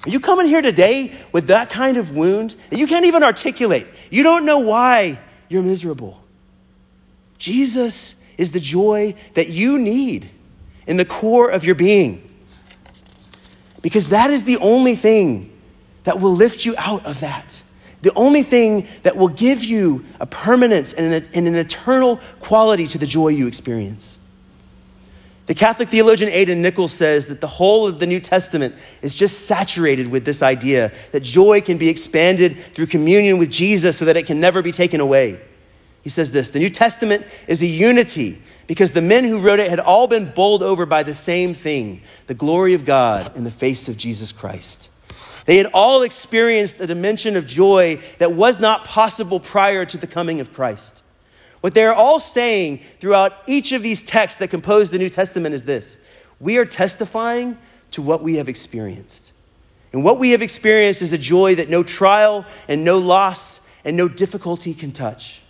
Are 0.06 0.10
you 0.10 0.20
coming 0.20 0.46
here 0.46 0.60
today 0.60 1.14
with 1.32 1.46
that 1.46 1.70
kind 1.70 1.96
of 1.96 2.14
wound 2.14 2.50
that 2.68 2.78
you 2.78 2.86
can't 2.86 3.06
even 3.06 3.22
articulate? 3.22 3.86
You 4.10 4.22
don't 4.22 4.44
know 4.44 4.58
why 4.58 5.18
you're 5.48 5.62
miserable. 5.62 6.22
Jesus 7.38 8.16
is 8.36 8.52
the 8.52 8.60
joy 8.60 9.14
that 9.34 9.48
you 9.48 9.78
need 9.78 10.28
in 10.86 10.98
the 10.98 11.04
core 11.04 11.50
of 11.50 11.64
your 11.64 11.74
being. 11.74 12.23
Because 13.84 14.08
that 14.08 14.30
is 14.30 14.44
the 14.44 14.56
only 14.56 14.94
thing 14.94 15.52
that 16.04 16.18
will 16.18 16.32
lift 16.32 16.64
you 16.64 16.74
out 16.78 17.04
of 17.04 17.20
that. 17.20 17.62
The 18.00 18.14
only 18.16 18.42
thing 18.42 18.86
that 19.02 19.14
will 19.14 19.28
give 19.28 19.62
you 19.62 20.06
a 20.20 20.26
permanence 20.26 20.94
and 20.94 21.12
an, 21.12 21.28
and 21.34 21.46
an 21.46 21.54
eternal 21.54 22.18
quality 22.40 22.86
to 22.86 22.96
the 22.96 23.06
joy 23.06 23.28
you 23.28 23.46
experience. 23.46 24.20
The 25.44 25.54
Catholic 25.54 25.90
theologian 25.90 26.30
Aidan 26.30 26.62
Nichols 26.62 26.94
says 26.94 27.26
that 27.26 27.42
the 27.42 27.46
whole 27.46 27.86
of 27.86 27.98
the 27.98 28.06
New 28.06 28.20
Testament 28.20 28.74
is 29.02 29.14
just 29.14 29.44
saturated 29.44 30.08
with 30.08 30.24
this 30.24 30.42
idea 30.42 30.90
that 31.12 31.22
joy 31.22 31.60
can 31.60 31.76
be 31.76 31.90
expanded 31.90 32.56
through 32.56 32.86
communion 32.86 33.36
with 33.36 33.50
Jesus 33.50 33.98
so 33.98 34.06
that 34.06 34.16
it 34.16 34.24
can 34.24 34.40
never 34.40 34.62
be 34.62 34.72
taken 34.72 35.00
away. 35.00 35.38
He 36.00 36.08
says 36.08 36.32
this 36.32 36.48
The 36.48 36.58
New 36.58 36.70
Testament 36.70 37.26
is 37.48 37.62
a 37.62 37.66
unity 37.66 38.40
because 38.66 38.92
the 38.92 39.02
men 39.02 39.24
who 39.24 39.40
wrote 39.40 39.60
it 39.60 39.70
had 39.70 39.80
all 39.80 40.06
been 40.06 40.32
bowled 40.32 40.62
over 40.62 40.86
by 40.86 41.02
the 41.02 41.14
same 41.14 41.54
thing 41.54 42.00
the 42.26 42.34
glory 42.34 42.74
of 42.74 42.84
God 42.84 43.36
in 43.36 43.44
the 43.44 43.50
face 43.50 43.88
of 43.88 43.96
Jesus 43.96 44.32
Christ. 44.32 44.90
They 45.46 45.58
had 45.58 45.66
all 45.74 46.02
experienced 46.02 46.80
a 46.80 46.86
dimension 46.86 47.36
of 47.36 47.46
joy 47.46 47.98
that 48.18 48.32
was 48.32 48.60
not 48.60 48.84
possible 48.84 49.40
prior 49.40 49.84
to 49.84 49.98
the 49.98 50.06
coming 50.06 50.40
of 50.40 50.52
Christ. 50.52 51.02
What 51.60 51.74
they're 51.74 51.94
all 51.94 52.20
saying 52.20 52.80
throughout 53.00 53.32
each 53.46 53.72
of 53.72 53.82
these 53.82 54.02
texts 54.02 54.38
that 54.40 54.48
compose 54.48 54.90
the 54.90 54.98
New 54.98 55.10
Testament 55.10 55.54
is 55.54 55.64
this 55.64 55.98
we 56.40 56.58
are 56.58 56.64
testifying 56.64 57.56
to 57.92 58.02
what 58.02 58.22
we 58.22 58.36
have 58.36 58.48
experienced. 58.48 59.32
And 59.92 60.02
what 60.02 60.18
we 60.18 60.30
have 60.30 60.42
experienced 60.42 61.02
is 61.02 61.12
a 61.12 61.18
joy 61.18 61.54
that 61.54 61.68
no 61.68 61.82
trial 61.84 62.44
and 62.68 62.84
no 62.84 62.98
loss 62.98 63.60
and 63.84 63.96
no 63.96 64.08
difficulty 64.08 64.74
can 64.74 64.90
touch. 64.90 65.40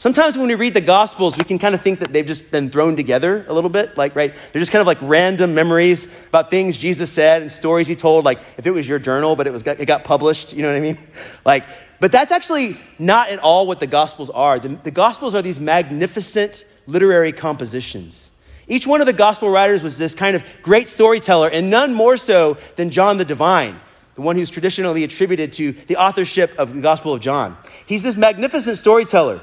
Sometimes 0.00 0.38
when 0.38 0.48
we 0.48 0.54
read 0.54 0.72
the 0.72 0.80
Gospels, 0.80 1.36
we 1.36 1.44
can 1.44 1.58
kind 1.58 1.74
of 1.74 1.82
think 1.82 1.98
that 1.98 2.10
they've 2.10 2.24
just 2.24 2.50
been 2.50 2.70
thrown 2.70 2.96
together 2.96 3.44
a 3.48 3.52
little 3.52 3.68
bit. 3.68 3.98
Like, 3.98 4.16
right? 4.16 4.32
They're 4.32 4.60
just 4.60 4.72
kind 4.72 4.80
of 4.80 4.86
like 4.86 4.96
random 5.02 5.54
memories 5.54 6.06
about 6.28 6.48
things 6.48 6.78
Jesus 6.78 7.12
said 7.12 7.42
and 7.42 7.52
stories 7.52 7.86
he 7.86 7.94
told. 7.94 8.24
Like, 8.24 8.38
if 8.56 8.66
it 8.66 8.70
was 8.70 8.88
your 8.88 8.98
journal, 8.98 9.36
but 9.36 9.46
it, 9.46 9.52
was, 9.52 9.60
it 9.60 9.84
got 9.84 10.04
published, 10.04 10.54
you 10.54 10.62
know 10.62 10.68
what 10.68 10.78
I 10.78 10.80
mean? 10.80 10.96
Like, 11.44 11.66
but 12.00 12.12
that's 12.12 12.32
actually 12.32 12.78
not 12.98 13.28
at 13.28 13.40
all 13.40 13.66
what 13.66 13.78
the 13.78 13.86
Gospels 13.86 14.30
are. 14.30 14.58
The, 14.58 14.68
the 14.68 14.90
Gospels 14.90 15.34
are 15.34 15.42
these 15.42 15.60
magnificent 15.60 16.64
literary 16.86 17.32
compositions. 17.32 18.30
Each 18.68 18.86
one 18.86 19.02
of 19.02 19.06
the 19.06 19.12
Gospel 19.12 19.50
writers 19.50 19.82
was 19.82 19.98
this 19.98 20.14
kind 20.14 20.34
of 20.34 20.42
great 20.62 20.88
storyteller, 20.88 21.50
and 21.50 21.68
none 21.68 21.92
more 21.92 22.16
so 22.16 22.54
than 22.76 22.88
John 22.88 23.18
the 23.18 23.26
Divine, 23.26 23.78
the 24.14 24.22
one 24.22 24.36
who's 24.36 24.48
traditionally 24.48 25.04
attributed 25.04 25.52
to 25.52 25.72
the 25.72 25.96
authorship 25.96 26.54
of 26.58 26.72
the 26.72 26.80
Gospel 26.80 27.12
of 27.12 27.20
John. 27.20 27.58
He's 27.84 28.02
this 28.02 28.16
magnificent 28.16 28.78
storyteller. 28.78 29.42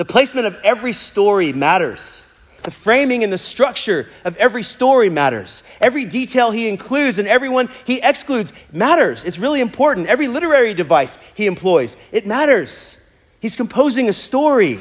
The 0.00 0.06
placement 0.06 0.46
of 0.46 0.56
every 0.64 0.94
story 0.94 1.52
matters. 1.52 2.24
The 2.62 2.70
framing 2.70 3.22
and 3.22 3.30
the 3.30 3.36
structure 3.36 4.08
of 4.24 4.34
every 4.38 4.62
story 4.62 5.10
matters. 5.10 5.62
Every 5.78 6.06
detail 6.06 6.50
he 6.50 6.70
includes 6.70 7.18
and 7.18 7.28
everyone 7.28 7.68
he 7.84 8.00
excludes 8.02 8.54
matters. 8.72 9.26
It's 9.26 9.38
really 9.38 9.60
important. 9.60 10.06
Every 10.06 10.26
literary 10.26 10.72
device 10.72 11.18
he 11.34 11.44
employs, 11.44 11.98
it 12.12 12.26
matters. 12.26 13.04
He's 13.40 13.56
composing 13.56 14.08
a 14.08 14.14
story, 14.14 14.78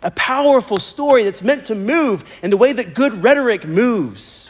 a 0.00 0.12
powerful 0.12 0.78
story 0.78 1.24
that's 1.24 1.42
meant 1.42 1.64
to 1.64 1.74
move 1.74 2.22
in 2.44 2.50
the 2.50 2.56
way 2.56 2.72
that 2.72 2.94
good 2.94 3.14
rhetoric 3.20 3.66
moves. 3.66 4.48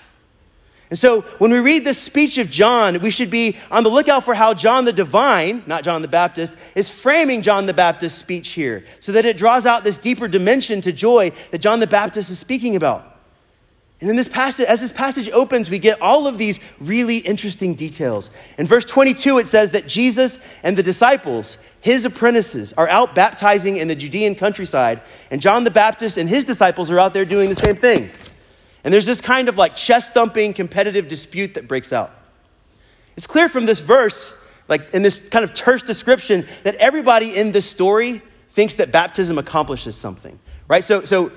And 0.92 0.98
so 0.98 1.22
when 1.38 1.50
we 1.50 1.58
read 1.58 1.86
this 1.86 1.96
speech 1.96 2.36
of 2.36 2.50
John, 2.50 3.00
we 3.00 3.10
should 3.10 3.30
be 3.30 3.56
on 3.70 3.82
the 3.82 3.88
lookout 3.88 4.26
for 4.26 4.34
how 4.34 4.52
John 4.52 4.84
the 4.84 4.92
Divine, 4.92 5.62
not 5.66 5.84
John 5.84 6.02
the 6.02 6.06
Baptist, 6.06 6.58
is 6.76 6.90
framing 6.90 7.40
John 7.40 7.64
the 7.64 7.72
Baptist's 7.72 8.18
speech 8.18 8.50
here 8.50 8.84
so 9.00 9.10
that 9.12 9.24
it 9.24 9.38
draws 9.38 9.64
out 9.64 9.84
this 9.84 9.96
deeper 9.96 10.28
dimension 10.28 10.82
to 10.82 10.92
joy 10.92 11.30
that 11.50 11.60
John 11.60 11.80
the 11.80 11.86
Baptist 11.86 12.28
is 12.28 12.38
speaking 12.38 12.76
about. 12.76 13.16
And 14.02 14.10
in 14.10 14.16
this 14.16 14.28
passage, 14.28 14.66
as 14.66 14.82
this 14.82 14.92
passage 14.92 15.30
opens, 15.30 15.70
we 15.70 15.78
get 15.78 15.98
all 16.02 16.26
of 16.26 16.36
these 16.36 16.60
really 16.78 17.16
interesting 17.16 17.74
details. 17.74 18.30
In 18.58 18.66
verse 18.66 18.84
22, 18.84 19.38
it 19.38 19.48
says 19.48 19.70
that 19.70 19.86
Jesus 19.86 20.40
and 20.62 20.76
the 20.76 20.82
disciples, 20.82 21.56
his 21.80 22.04
apprentices, 22.04 22.74
are 22.74 22.88
out 22.90 23.14
baptizing 23.14 23.78
in 23.78 23.88
the 23.88 23.94
Judean 23.94 24.34
countryside, 24.34 25.00
and 25.30 25.40
John 25.40 25.64
the 25.64 25.70
Baptist 25.70 26.18
and 26.18 26.28
his 26.28 26.44
disciples 26.44 26.90
are 26.90 26.98
out 26.98 27.14
there 27.14 27.24
doing 27.24 27.48
the 27.48 27.54
same 27.54 27.76
thing. 27.76 28.10
And 28.84 28.92
there's 28.92 29.06
this 29.06 29.20
kind 29.20 29.48
of 29.48 29.56
like 29.56 29.76
chest 29.76 30.14
thumping 30.14 30.54
competitive 30.54 31.08
dispute 31.08 31.54
that 31.54 31.68
breaks 31.68 31.92
out. 31.92 32.12
It's 33.16 33.26
clear 33.26 33.48
from 33.48 33.66
this 33.66 33.80
verse, 33.80 34.36
like 34.68 34.94
in 34.94 35.02
this 35.02 35.28
kind 35.28 35.44
of 35.44 35.54
terse 35.54 35.82
description, 35.82 36.46
that 36.64 36.74
everybody 36.76 37.36
in 37.36 37.52
this 37.52 37.68
story 37.68 38.22
thinks 38.50 38.74
that 38.74 38.90
baptism 38.90 39.38
accomplishes 39.38 39.96
something, 39.96 40.38
right? 40.68 40.82
So, 40.82 41.04
so 41.04 41.32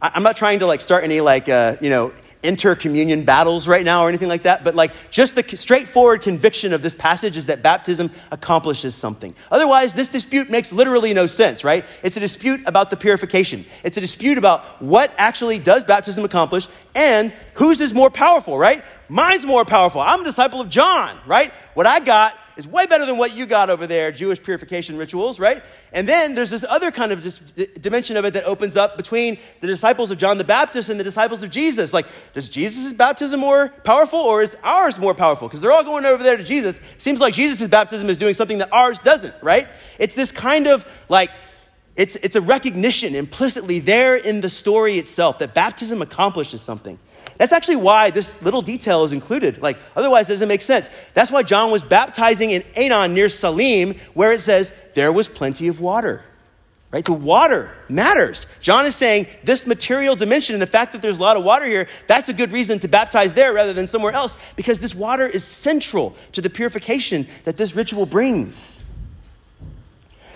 I'm 0.00 0.22
not 0.22 0.36
trying 0.36 0.60
to 0.60 0.66
like 0.66 0.80
start 0.80 1.04
any 1.04 1.20
like, 1.20 1.48
uh, 1.48 1.76
you 1.80 1.90
know, 1.90 2.12
intercommunion 2.42 3.26
battles 3.26 3.66
right 3.66 3.84
now 3.84 4.02
or 4.02 4.08
anything 4.08 4.28
like 4.28 4.44
that, 4.44 4.62
but 4.64 4.74
like 4.74 4.92
just 5.10 5.34
the 5.34 5.56
straightforward 5.56 6.22
conviction 6.22 6.72
of 6.72 6.82
this 6.82 6.94
passage 6.94 7.36
is 7.36 7.46
that 7.46 7.62
baptism 7.62 8.10
accomplishes 8.30 8.94
something. 8.94 9.34
Otherwise, 9.50 9.94
this 9.94 10.08
dispute 10.08 10.48
makes 10.50 10.72
literally 10.72 11.12
no 11.12 11.26
sense, 11.26 11.64
right? 11.64 11.84
It's 12.04 12.16
a 12.16 12.20
dispute 12.20 12.60
about 12.66 12.90
the 12.90 12.96
purification. 12.96 13.64
It's 13.84 13.96
a 13.96 14.00
dispute 14.00 14.38
about 14.38 14.64
what 14.80 15.12
actually 15.18 15.58
does 15.58 15.84
baptism 15.84 16.24
accomplish 16.24 16.68
and 16.94 17.32
whose 17.54 17.80
is 17.80 17.92
more 17.92 18.10
powerful, 18.10 18.58
right? 18.58 18.84
Mine's 19.08 19.46
more 19.46 19.64
powerful. 19.64 20.00
I'm 20.00 20.20
a 20.20 20.24
disciple 20.24 20.60
of 20.60 20.68
John, 20.68 21.16
right? 21.26 21.52
What 21.74 21.86
I 21.86 22.00
got 22.00 22.34
is 22.58 22.66
way 22.66 22.84
better 22.86 23.06
than 23.06 23.16
what 23.16 23.34
you 23.34 23.46
got 23.46 23.70
over 23.70 23.86
there, 23.86 24.10
Jewish 24.10 24.42
purification 24.42 24.98
rituals, 24.98 25.38
right? 25.38 25.62
And 25.92 26.08
then 26.08 26.34
there's 26.34 26.50
this 26.50 26.64
other 26.68 26.90
kind 26.90 27.12
of 27.12 27.22
dis- 27.22 27.38
dimension 27.38 28.16
of 28.16 28.24
it 28.24 28.34
that 28.34 28.44
opens 28.44 28.76
up 28.76 28.96
between 28.96 29.38
the 29.60 29.68
disciples 29.68 30.10
of 30.10 30.18
John 30.18 30.38
the 30.38 30.44
Baptist 30.44 30.90
and 30.90 30.98
the 30.98 31.04
disciples 31.04 31.44
of 31.44 31.50
Jesus. 31.50 31.94
Like, 31.94 32.06
does 32.34 32.48
Jesus' 32.48 32.92
baptism 32.92 33.38
more 33.38 33.68
powerful 33.84 34.18
or 34.18 34.42
is 34.42 34.56
ours 34.64 34.98
more 34.98 35.14
powerful? 35.14 35.46
Because 35.46 35.60
they're 35.60 35.70
all 35.70 35.84
going 35.84 36.04
over 36.04 36.22
there 36.22 36.36
to 36.36 36.42
Jesus. 36.42 36.80
Seems 36.98 37.20
like 37.20 37.32
Jesus' 37.32 37.68
baptism 37.68 38.10
is 38.10 38.18
doing 38.18 38.34
something 38.34 38.58
that 38.58 38.72
ours 38.72 38.98
doesn't, 38.98 39.34
right? 39.40 39.68
It's 40.00 40.16
this 40.16 40.32
kind 40.32 40.66
of 40.66 40.84
like, 41.08 41.30
it's, 41.94 42.16
it's 42.16 42.34
a 42.34 42.40
recognition 42.40 43.14
implicitly 43.14 43.78
there 43.78 44.16
in 44.16 44.40
the 44.40 44.50
story 44.50 44.98
itself 44.98 45.38
that 45.38 45.54
baptism 45.54 46.02
accomplishes 46.02 46.60
something. 46.60 46.98
That's 47.38 47.52
actually 47.52 47.76
why 47.76 48.10
this 48.10 48.40
little 48.42 48.62
detail 48.62 49.04
is 49.04 49.12
included. 49.12 49.62
Like, 49.62 49.78
otherwise, 49.96 50.28
it 50.28 50.34
doesn't 50.34 50.48
make 50.48 50.60
sense. 50.60 50.90
That's 51.14 51.30
why 51.30 51.44
John 51.44 51.70
was 51.70 51.82
baptizing 51.82 52.50
in 52.50 52.62
Aenon 52.76 53.12
near 53.12 53.28
Salim, 53.28 53.94
where 54.14 54.32
it 54.32 54.40
says 54.40 54.72
there 54.94 55.12
was 55.12 55.28
plenty 55.28 55.68
of 55.68 55.80
water. 55.80 56.24
Right? 56.90 57.04
The 57.04 57.12
water 57.12 57.70
matters. 57.88 58.46
John 58.60 58.86
is 58.86 58.96
saying 58.96 59.26
this 59.44 59.66
material 59.66 60.16
dimension 60.16 60.54
and 60.54 60.62
the 60.62 60.66
fact 60.66 60.92
that 60.94 61.02
there's 61.02 61.18
a 61.18 61.22
lot 61.22 61.36
of 61.36 61.44
water 61.44 61.66
here, 61.66 61.86
that's 62.06 62.30
a 62.30 62.32
good 62.32 62.50
reason 62.50 62.78
to 62.78 62.88
baptize 62.88 63.34
there 63.34 63.52
rather 63.52 63.74
than 63.74 63.86
somewhere 63.86 64.12
else 64.12 64.36
because 64.56 64.80
this 64.80 64.94
water 64.94 65.26
is 65.26 65.44
central 65.44 66.16
to 66.32 66.40
the 66.40 66.48
purification 66.48 67.26
that 67.44 67.58
this 67.58 67.76
ritual 67.76 68.06
brings. 68.06 68.82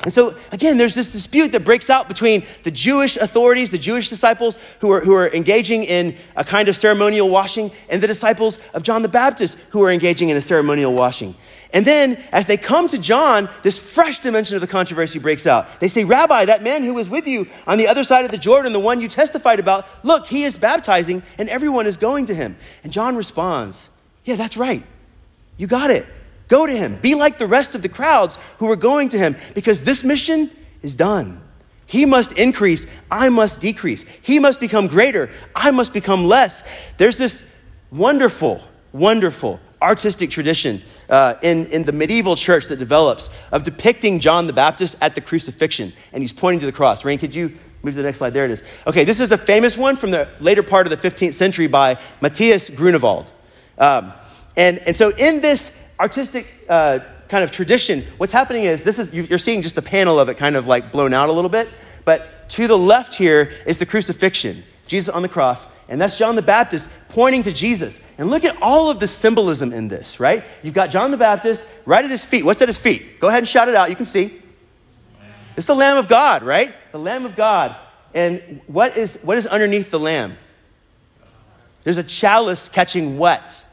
And 0.04 0.12
so, 0.12 0.35
again, 0.50 0.78
there's 0.78 0.97
this 0.97 1.12
dispute 1.12 1.52
that 1.52 1.64
breaks 1.64 1.88
out 1.88 2.09
between 2.09 2.44
the 2.64 2.73
Jewish 2.73 3.16
authorities, 3.16 3.71
the 3.71 3.78
Jewish 3.78 4.09
disciples 4.09 4.59
who 4.80 4.90
are, 4.90 5.00
who 5.00 5.14
are 5.14 5.32
engaging 5.32 5.85
in 5.85 6.16
a 6.35 6.42
kind 6.42 6.68
of 6.68 6.76
ceremonial 6.76 7.28
washing, 7.28 7.71
and 7.88 8.02
the 8.02 8.09
disciples 8.09 8.59
of 8.75 8.82
John 8.82 9.02
the 9.02 9.09
Baptist 9.09 9.59
who 9.71 9.82
are 9.85 9.90
engaging 9.90 10.28
in 10.28 10.37
a 10.37 10.40
ceremonial 10.40 10.92
washing. 10.92 11.37
And 11.73 11.87
then, 11.87 12.23
as 12.32 12.47
they 12.47 12.56
come 12.56 12.88
to 12.88 12.99
John, 12.99 13.49
this 13.62 13.78
fresh 13.78 14.18
dimension 14.18 14.56
of 14.56 14.61
the 14.61 14.66
controversy 14.66 15.21
breaks 15.21 15.47
out. 15.47 15.80
They 15.80 15.88
say, 15.88 16.04
Rabbi, 16.04 16.47
that 16.47 16.62
man 16.62 16.82
who 16.82 16.94
was 16.94 17.09
with 17.09 17.26
you 17.28 17.47
on 17.66 17.78
the 17.78 17.87
other 17.87 18.02
side 18.02 18.25
of 18.25 18.30
the 18.30 18.38
Jordan, 18.38 18.73
the 18.73 18.80
one 18.80 19.00
you 19.00 19.09
testified 19.09 19.61
about, 19.61 19.87
look, 20.04 20.26
he 20.26 20.42
is 20.42 20.59
baptizing, 20.59 21.23
and 21.38 21.49
everyone 21.49 21.87
is 21.87 21.97
going 21.97 22.26
to 22.26 22.35
him. 22.35 22.56
And 22.82 22.92
John 22.92 23.16
responds, 23.16 23.88
Yeah, 24.25 24.37
that's 24.37 24.56
right. 24.56 24.82
You 25.56 25.66
got 25.68 25.90
it. 25.90 26.06
Go 26.49 26.67
to 26.67 26.73
him. 26.73 26.99
Be 27.01 27.15
like 27.15 27.39
the 27.39 27.47
rest 27.47 27.75
of 27.75 27.83
the 27.83 27.89
crowds 27.89 28.39
who 28.59 28.71
are 28.71 28.77
going 28.77 29.09
to 29.11 29.19
him 29.19 29.37
because 29.55 29.81
this 29.81 30.05
mission 30.05 30.51
is 30.83 30.97
done. 30.97 31.41
He 31.87 32.07
must 32.07 32.39
increase, 32.39 32.87
I 33.11 33.29
must 33.29 33.61
decrease. 33.61 34.05
He 34.23 34.39
must 34.39 34.61
become 34.61 34.87
greater, 34.87 35.29
I 35.55 35.71
must 35.71 35.93
become 35.93 36.25
less. 36.25 36.93
There's 36.97 37.19
this 37.19 37.51
wonderful, 37.91 38.63
wonderful 38.93 39.61
artistic 39.83 40.31
tradition 40.31 40.81
uh, 41.11 41.35
in, 41.43 41.67
in 41.67 41.85
the 41.85 41.93
medieval 41.93 42.37
church 42.37 42.69
that 42.69 42.79
develops 42.79 43.29
of 43.51 43.65
depicting 43.65 44.21
John 44.21 44.47
the 44.47 44.53
Baptist 44.53 44.97
at 45.03 45.15
the 45.15 45.21
crucifixion, 45.21 45.93
and 46.13 46.23
he's 46.23 46.33
pointing 46.33 46.61
to 46.61 46.67
the 46.67 46.73
cross. 46.73 47.05
Rain, 47.05 47.19
could 47.19 47.35
you 47.35 47.49
move 47.83 47.95
to 47.95 47.99
the 47.99 48.05
next 48.05 48.19
slide? 48.19 48.33
There 48.33 48.45
it 48.45 48.51
is. 48.51 48.63
Okay, 48.87 49.05
this 49.05 49.21
is 49.21 49.33
a 49.33 49.39
famous 49.39 49.77
one 49.77 49.97
from 49.97 50.11
the 50.11 50.29
later 50.41 50.63
part 50.63 50.87
of 50.87 50.91
the 50.91 51.11
15th 51.11 51.35
century 51.35 51.67
by 51.67 51.99
Matthias 52.21 52.71
Grunewald. 52.71 53.31
Um, 53.77 54.13
and, 54.57 54.79
and 54.87 54.97
so 54.97 55.11
in 55.11 55.41
this 55.41 55.82
artistic 55.99 56.47
uh, 56.69 57.01
kind 57.29 57.45
of 57.45 57.51
tradition, 57.51 58.03
what's 58.19 58.33
happening 58.33 58.65
is 58.65 58.83
this 58.83 58.99
is 58.99 59.13
you're 59.13 59.39
seeing 59.39 59.63
just 59.63 59.79
a 59.79 59.83
panel 59.83 60.21
of 60.21 60.29
it 60.29 60.37
kind 60.37 60.57
of 60.57 60.67
like 60.67 60.93
blown 60.93 61.15
out 61.15 61.29
a 61.29 61.33
little 61.33 61.51
bit. 61.51 61.69
But 62.05 62.49
to 62.51 62.67
the 62.67 62.77
left 62.77 63.15
here 63.15 63.51
is 63.67 63.79
the 63.79 63.87
crucifixion, 63.87 64.63
Jesus 64.87 65.09
on 65.09 65.23
the 65.23 65.29
cross, 65.29 65.67
and 65.89 66.01
that's 66.01 66.17
John 66.17 66.37
the 66.37 66.43
Baptist 66.43 66.91
pointing 67.09 67.43
to 67.45 67.53
Jesus. 67.53 68.01
And 68.19 68.31
look 68.31 68.45
at 68.45 68.61
all 68.63 68.91
of 68.91 69.01
the 69.01 69.07
symbolism 69.07 69.73
in 69.73 69.89
this, 69.89 70.21
right? 70.21 70.45
You've 70.63 70.75
got 70.75 70.91
John 70.91 71.11
the 71.11 71.17
Baptist 71.17 71.67
right 71.87 72.05
at 72.05 72.11
his 72.11 72.25
feet. 72.25 72.45
What's 72.45 72.63
at 72.63 72.69
his 72.69 72.79
feet? 72.79 73.21
Go 73.21 73.29
ahead 73.29 73.39
and 73.39 73.49
shout 73.49 73.69
it 73.69 73.75
out. 73.75 73.91
You 73.91 73.97
can 73.97 74.07
see. 74.07 74.41
It's 75.57 75.67
the 75.67 75.75
Lamb 75.75 75.99
of 75.99 76.09
God, 76.09 76.43
right? 76.43 76.75
The 76.93 76.99
Lamb 76.99 77.25
of 77.25 77.37
God. 77.37 77.77
And 78.15 78.61
what 78.67 78.97
is, 78.97 79.21
what 79.23 79.39
is 79.39 79.47
underneath 79.47 79.91
the 79.91 80.01
Lamb? 80.01 80.37
There's 81.85 81.99
a 81.99 82.05
chalice 82.05 82.69
catching 82.69 83.19
what? 83.19 83.67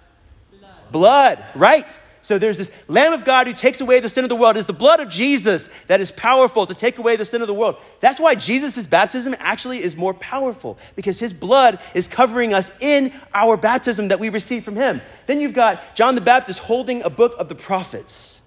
Blood. 0.51 0.91
Blood, 0.91 1.45
right. 1.55 1.99
So 2.29 2.37
there's 2.37 2.59
this 2.59 2.69
Lamb 2.87 3.11
of 3.11 3.25
God 3.25 3.47
who 3.47 3.53
takes 3.53 3.81
away 3.81 3.99
the 3.99 4.07
sin 4.07 4.23
of 4.23 4.29
the 4.29 4.35
world. 4.35 4.55
It 4.55 4.59
is 4.59 4.67
the 4.67 4.71
blood 4.71 4.99
of 4.99 5.09
Jesus 5.09 5.67
that 5.87 5.99
is 5.99 6.11
powerful 6.11 6.63
to 6.67 6.75
take 6.75 6.99
away 6.99 7.15
the 7.15 7.25
sin 7.25 7.41
of 7.41 7.47
the 7.47 7.55
world. 7.55 7.77
That's 8.01 8.19
why 8.19 8.35
Jesus' 8.35 8.85
baptism 8.85 9.35
actually 9.39 9.81
is 9.81 9.95
more 9.95 10.13
powerful, 10.13 10.77
because 10.95 11.17
his 11.17 11.33
blood 11.33 11.79
is 11.95 12.07
covering 12.07 12.53
us 12.53 12.71
in 12.81 13.11
our 13.33 13.57
baptism 13.57 14.09
that 14.09 14.19
we 14.19 14.29
receive 14.29 14.63
from 14.63 14.75
him. 14.75 15.01
Then 15.25 15.41
you've 15.41 15.55
got 15.55 15.95
John 15.95 16.13
the 16.13 16.21
Baptist 16.21 16.59
holding 16.59 17.01
a 17.01 17.09
book 17.09 17.33
of 17.39 17.49
the 17.49 17.55
prophets. 17.55 18.43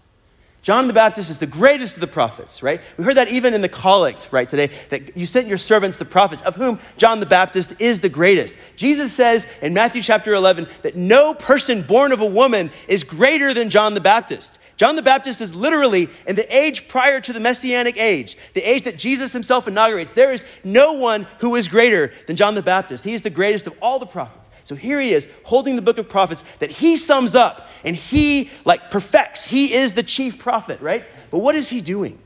John 0.62 0.86
the 0.86 0.92
Baptist 0.92 1.28
is 1.28 1.40
the 1.40 1.46
greatest 1.46 1.96
of 1.96 2.00
the 2.00 2.06
prophets, 2.06 2.62
right? 2.62 2.80
We 2.96 3.02
heard 3.02 3.16
that 3.16 3.28
even 3.28 3.52
in 3.52 3.62
the 3.62 3.68
collect, 3.68 4.28
right, 4.30 4.48
today, 4.48 4.68
that 4.90 5.16
you 5.16 5.26
sent 5.26 5.48
your 5.48 5.58
servants 5.58 5.96
the 5.96 6.04
prophets, 6.04 6.40
of 6.42 6.54
whom 6.54 6.78
John 6.96 7.18
the 7.18 7.26
Baptist 7.26 7.80
is 7.80 7.98
the 7.98 8.08
greatest. 8.08 8.56
Jesus 8.76 9.12
says 9.12 9.46
in 9.60 9.74
Matthew 9.74 10.02
chapter 10.02 10.34
11 10.34 10.68
that 10.82 10.94
no 10.94 11.34
person 11.34 11.82
born 11.82 12.12
of 12.12 12.20
a 12.20 12.26
woman 12.26 12.70
is 12.88 13.02
greater 13.02 13.52
than 13.52 13.70
John 13.70 13.94
the 13.94 14.00
Baptist. 14.00 14.60
John 14.76 14.94
the 14.94 15.02
Baptist 15.02 15.40
is 15.40 15.52
literally 15.52 16.08
in 16.28 16.36
the 16.36 16.56
age 16.56 16.86
prior 16.86 17.20
to 17.20 17.32
the 17.32 17.40
messianic 17.40 17.96
age, 17.96 18.36
the 18.54 18.62
age 18.62 18.84
that 18.84 18.96
Jesus 18.96 19.32
himself 19.32 19.66
inaugurates. 19.66 20.12
There 20.12 20.32
is 20.32 20.44
no 20.62 20.92
one 20.92 21.26
who 21.40 21.56
is 21.56 21.66
greater 21.66 22.12
than 22.28 22.36
John 22.36 22.54
the 22.54 22.62
Baptist. 22.62 23.04
He 23.04 23.14
is 23.14 23.22
the 23.22 23.30
greatest 23.30 23.66
of 23.66 23.74
all 23.82 23.98
the 23.98 24.06
prophets. 24.06 24.48
So 24.64 24.74
here 24.74 25.00
he 25.00 25.12
is 25.12 25.28
holding 25.44 25.76
the 25.76 25.82
book 25.82 25.98
of 25.98 26.08
prophets 26.08 26.42
that 26.58 26.70
he 26.70 26.96
sums 26.96 27.34
up 27.34 27.68
and 27.84 27.96
he 27.96 28.50
like 28.64 28.90
perfects. 28.90 29.44
He 29.44 29.72
is 29.72 29.94
the 29.94 30.02
chief 30.02 30.38
prophet, 30.38 30.80
right? 30.80 31.04
But 31.30 31.38
what 31.38 31.54
is 31.54 31.68
he 31.68 31.80
doing? 31.80 32.18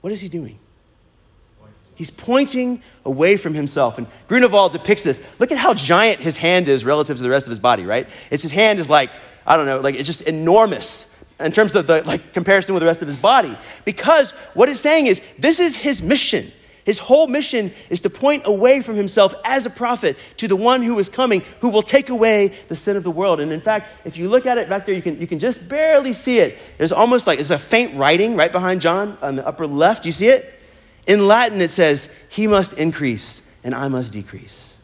What 0.00 0.12
is 0.12 0.20
he 0.20 0.28
doing? 0.28 0.58
He's 1.96 2.10
pointing 2.10 2.82
away 3.04 3.36
from 3.36 3.54
himself. 3.54 3.98
And 3.98 4.06
Grunewald 4.26 4.72
depicts 4.72 5.02
this. 5.02 5.24
Look 5.38 5.52
at 5.52 5.58
how 5.58 5.74
giant 5.74 6.20
his 6.20 6.36
hand 6.36 6.68
is 6.68 6.84
relative 6.84 7.16
to 7.18 7.22
the 7.22 7.30
rest 7.30 7.46
of 7.46 7.50
his 7.50 7.60
body, 7.60 7.84
right? 7.84 8.08
It's 8.30 8.42
his 8.42 8.52
hand 8.52 8.78
is 8.78 8.90
like, 8.90 9.10
I 9.46 9.56
don't 9.56 9.66
know, 9.66 9.80
like 9.80 9.94
it's 9.94 10.06
just 10.06 10.22
enormous 10.22 11.14
in 11.38 11.52
terms 11.52 11.76
of 11.76 11.86
the 11.86 12.02
like 12.04 12.32
comparison 12.32 12.74
with 12.74 12.80
the 12.80 12.86
rest 12.86 13.02
of 13.02 13.08
his 13.08 13.16
body. 13.16 13.56
Because 13.84 14.32
what 14.54 14.68
it's 14.68 14.80
saying 14.80 15.06
is 15.06 15.34
this 15.38 15.60
is 15.60 15.76
his 15.76 16.02
mission. 16.02 16.50
His 16.84 16.98
whole 16.98 17.28
mission 17.28 17.72
is 17.88 18.02
to 18.02 18.10
point 18.10 18.42
away 18.44 18.82
from 18.82 18.96
himself 18.96 19.34
as 19.44 19.64
a 19.64 19.70
prophet 19.70 20.18
to 20.36 20.48
the 20.48 20.56
one 20.56 20.82
who 20.82 20.98
is 20.98 21.08
coming, 21.08 21.42
who 21.60 21.70
will 21.70 21.82
take 21.82 22.10
away 22.10 22.48
the 22.48 22.76
sin 22.76 22.96
of 22.96 23.04
the 23.04 23.10
world. 23.10 23.40
And 23.40 23.52
in 23.52 23.60
fact, 23.60 23.88
if 24.04 24.18
you 24.18 24.28
look 24.28 24.44
at 24.44 24.58
it 24.58 24.68
back 24.68 24.84
there, 24.84 24.94
you 24.94 25.00
can, 25.00 25.18
you 25.18 25.26
can 25.26 25.38
just 25.38 25.66
barely 25.66 26.12
see 26.12 26.38
it. 26.38 26.58
There's 26.76 26.92
almost 26.92 27.26
like, 27.26 27.38
there's 27.38 27.50
a 27.50 27.58
faint 27.58 27.94
writing 27.94 28.36
right 28.36 28.52
behind 28.52 28.82
John 28.82 29.16
on 29.22 29.36
the 29.36 29.46
upper 29.46 29.66
left. 29.66 30.04
You 30.04 30.12
see 30.12 30.28
it? 30.28 30.60
In 31.06 31.26
Latin, 31.26 31.60
it 31.62 31.70
says, 31.70 32.14
He 32.28 32.46
must 32.46 32.78
increase 32.78 33.42
and 33.62 33.74
I 33.74 33.88
must 33.88 34.12
decrease. 34.12 34.76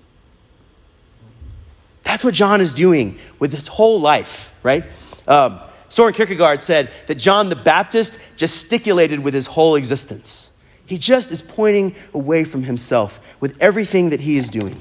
That's 2.03 2.25
what 2.25 2.33
John 2.35 2.63
is 2.63 2.73
doing 2.73 3.19
with 3.39 3.53
his 3.53 3.69
whole 3.69 4.01
life, 4.01 4.55
right? 4.63 4.85
Um, 5.29 5.61
Soren 5.91 6.15
Kierkegaard 6.15 6.63
said 6.63 6.91
that 7.09 7.17
John 7.17 7.51
the 7.51 7.57
Baptist 7.57 8.19
gesticulated 8.37 9.21
with 9.21 9.35
his 9.35 9.47
whole 9.47 9.75
existence. 9.75 10.51
He 10.91 10.99
just 10.99 11.31
is 11.31 11.41
pointing 11.41 11.95
away 12.15 12.43
from 12.43 12.65
himself 12.65 13.21
with 13.39 13.57
everything 13.63 14.11
that 14.11 14.21
he 14.21 14.37
is 14.37 14.51
doing. 14.51 14.77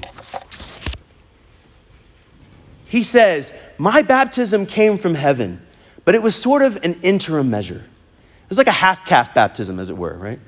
He 2.86 3.04
says, 3.04 3.56
My 3.78 4.02
baptism 4.02 4.66
came 4.66 4.98
from 4.98 5.14
heaven, 5.14 5.64
but 6.04 6.16
it 6.16 6.20
was 6.20 6.34
sort 6.34 6.62
of 6.62 6.84
an 6.84 6.94
interim 7.02 7.48
measure. 7.48 7.76
It 7.76 8.48
was 8.48 8.58
like 8.58 8.66
a 8.66 8.72
half 8.72 9.06
caf 9.06 9.32
baptism, 9.34 9.78
as 9.78 9.88
it 9.88 9.96
were, 9.96 10.16
right? 10.16 10.40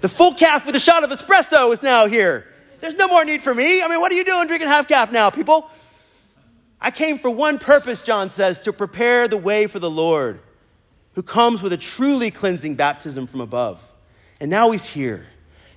The 0.00 0.08
full 0.08 0.32
caf 0.32 0.64
with 0.64 0.76
a 0.76 0.80
shot 0.80 1.04
of 1.04 1.10
espresso 1.10 1.70
is 1.74 1.82
now 1.82 2.06
here. 2.06 2.46
There's 2.80 2.96
no 2.96 3.06
more 3.06 3.22
need 3.26 3.42
for 3.42 3.54
me. 3.54 3.82
I 3.82 3.88
mean, 3.88 4.00
what 4.00 4.10
are 4.12 4.16
you 4.16 4.24
doing 4.24 4.46
drinking 4.46 4.68
half 4.68 4.88
calf 4.88 5.12
now, 5.12 5.28
people? 5.28 5.68
I 6.80 6.90
came 6.90 7.18
for 7.18 7.28
one 7.28 7.58
purpose, 7.58 8.00
John 8.00 8.30
says, 8.30 8.62
to 8.62 8.72
prepare 8.72 9.28
the 9.28 9.36
way 9.36 9.66
for 9.66 9.78
the 9.78 9.90
Lord, 9.90 10.40
who 11.12 11.22
comes 11.22 11.60
with 11.60 11.74
a 11.74 11.76
truly 11.76 12.30
cleansing 12.30 12.76
baptism 12.76 13.26
from 13.26 13.42
above. 13.42 13.91
And 14.42 14.50
now 14.50 14.72
he's 14.72 14.84
here. 14.84 15.24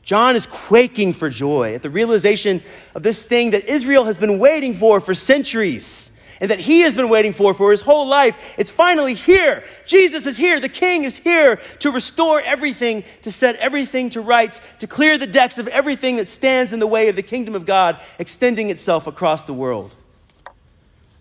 John 0.01 0.35
is 0.35 0.47
quaking 0.47 1.13
for 1.13 1.29
joy 1.29 1.75
at 1.75 1.83
the 1.83 1.89
realization 1.91 2.63
of 2.95 3.03
this 3.03 3.23
thing 3.23 3.51
that 3.51 3.65
Israel 3.65 4.05
has 4.05 4.17
been 4.17 4.39
waiting 4.39 4.73
for 4.73 4.99
for 4.99 5.13
centuries 5.13 6.11
and 6.41 6.49
that 6.49 6.57
he 6.57 6.81
has 6.81 6.95
been 6.95 7.07
waiting 7.07 7.31
for 7.31 7.53
for 7.53 7.69
his 7.69 7.81
whole 7.81 8.07
life. 8.07 8.55
It's 8.57 8.71
finally 8.71 9.13
here. 9.13 9.63
Jesus 9.85 10.25
is 10.25 10.35
here. 10.35 10.59
The 10.59 10.67
king 10.67 11.03
is 11.03 11.15
here 11.15 11.57
to 11.81 11.91
restore 11.91 12.41
everything, 12.41 13.03
to 13.21 13.31
set 13.31 13.55
everything 13.57 14.09
to 14.09 14.21
rights, 14.21 14.59
to 14.79 14.87
clear 14.87 15.19
the 15.19 15.27
decks 15.27 15.59
of 15.59 15.67
everything 15.67 16.15
that 16.15 16.27
stands 16.27 16.73
in 16.73 16.79
the 16.79 16.87
way 16.87 17.07
of 17.07 17.15
the 17.15 17.21
kingdom 17.21 17.53
of 17.53 17.67
God 17.67 18.01
extending 18.17 18.71
itself 18.71 19.05
across 19.05 19.43
the 19.45 19.53
world. 19.53 19.93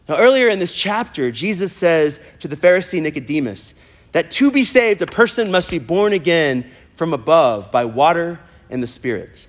Now, 0.08 0.16
earlier 0.16 0.48
in 0.48 0.60
this 0.60 0.72
chapter, 0.72 1.30
Jesus 1.30 1.74
says 1.74 2.24
to 2.38 2.48
the 2.48 2.56
Pharisee 2.56 3.02
Nicodemus 3.02 3.74
that 4.12 4.30
to 4.30 4.50
be 4.50 4.64
saved, 4.64 5.02
a 5.02 5.06
person 5.06 5.50
must 5.50 5.70
be 5.70 5.78
born 5.78 6.14
again 6.14 6.70
from 6.96 7.12
above 7.12 7.70
by 7.70 7.84
water 7.84 8.40
and 8.70 8.82
the 8.82 8.86
Spirit. 8.86 9.46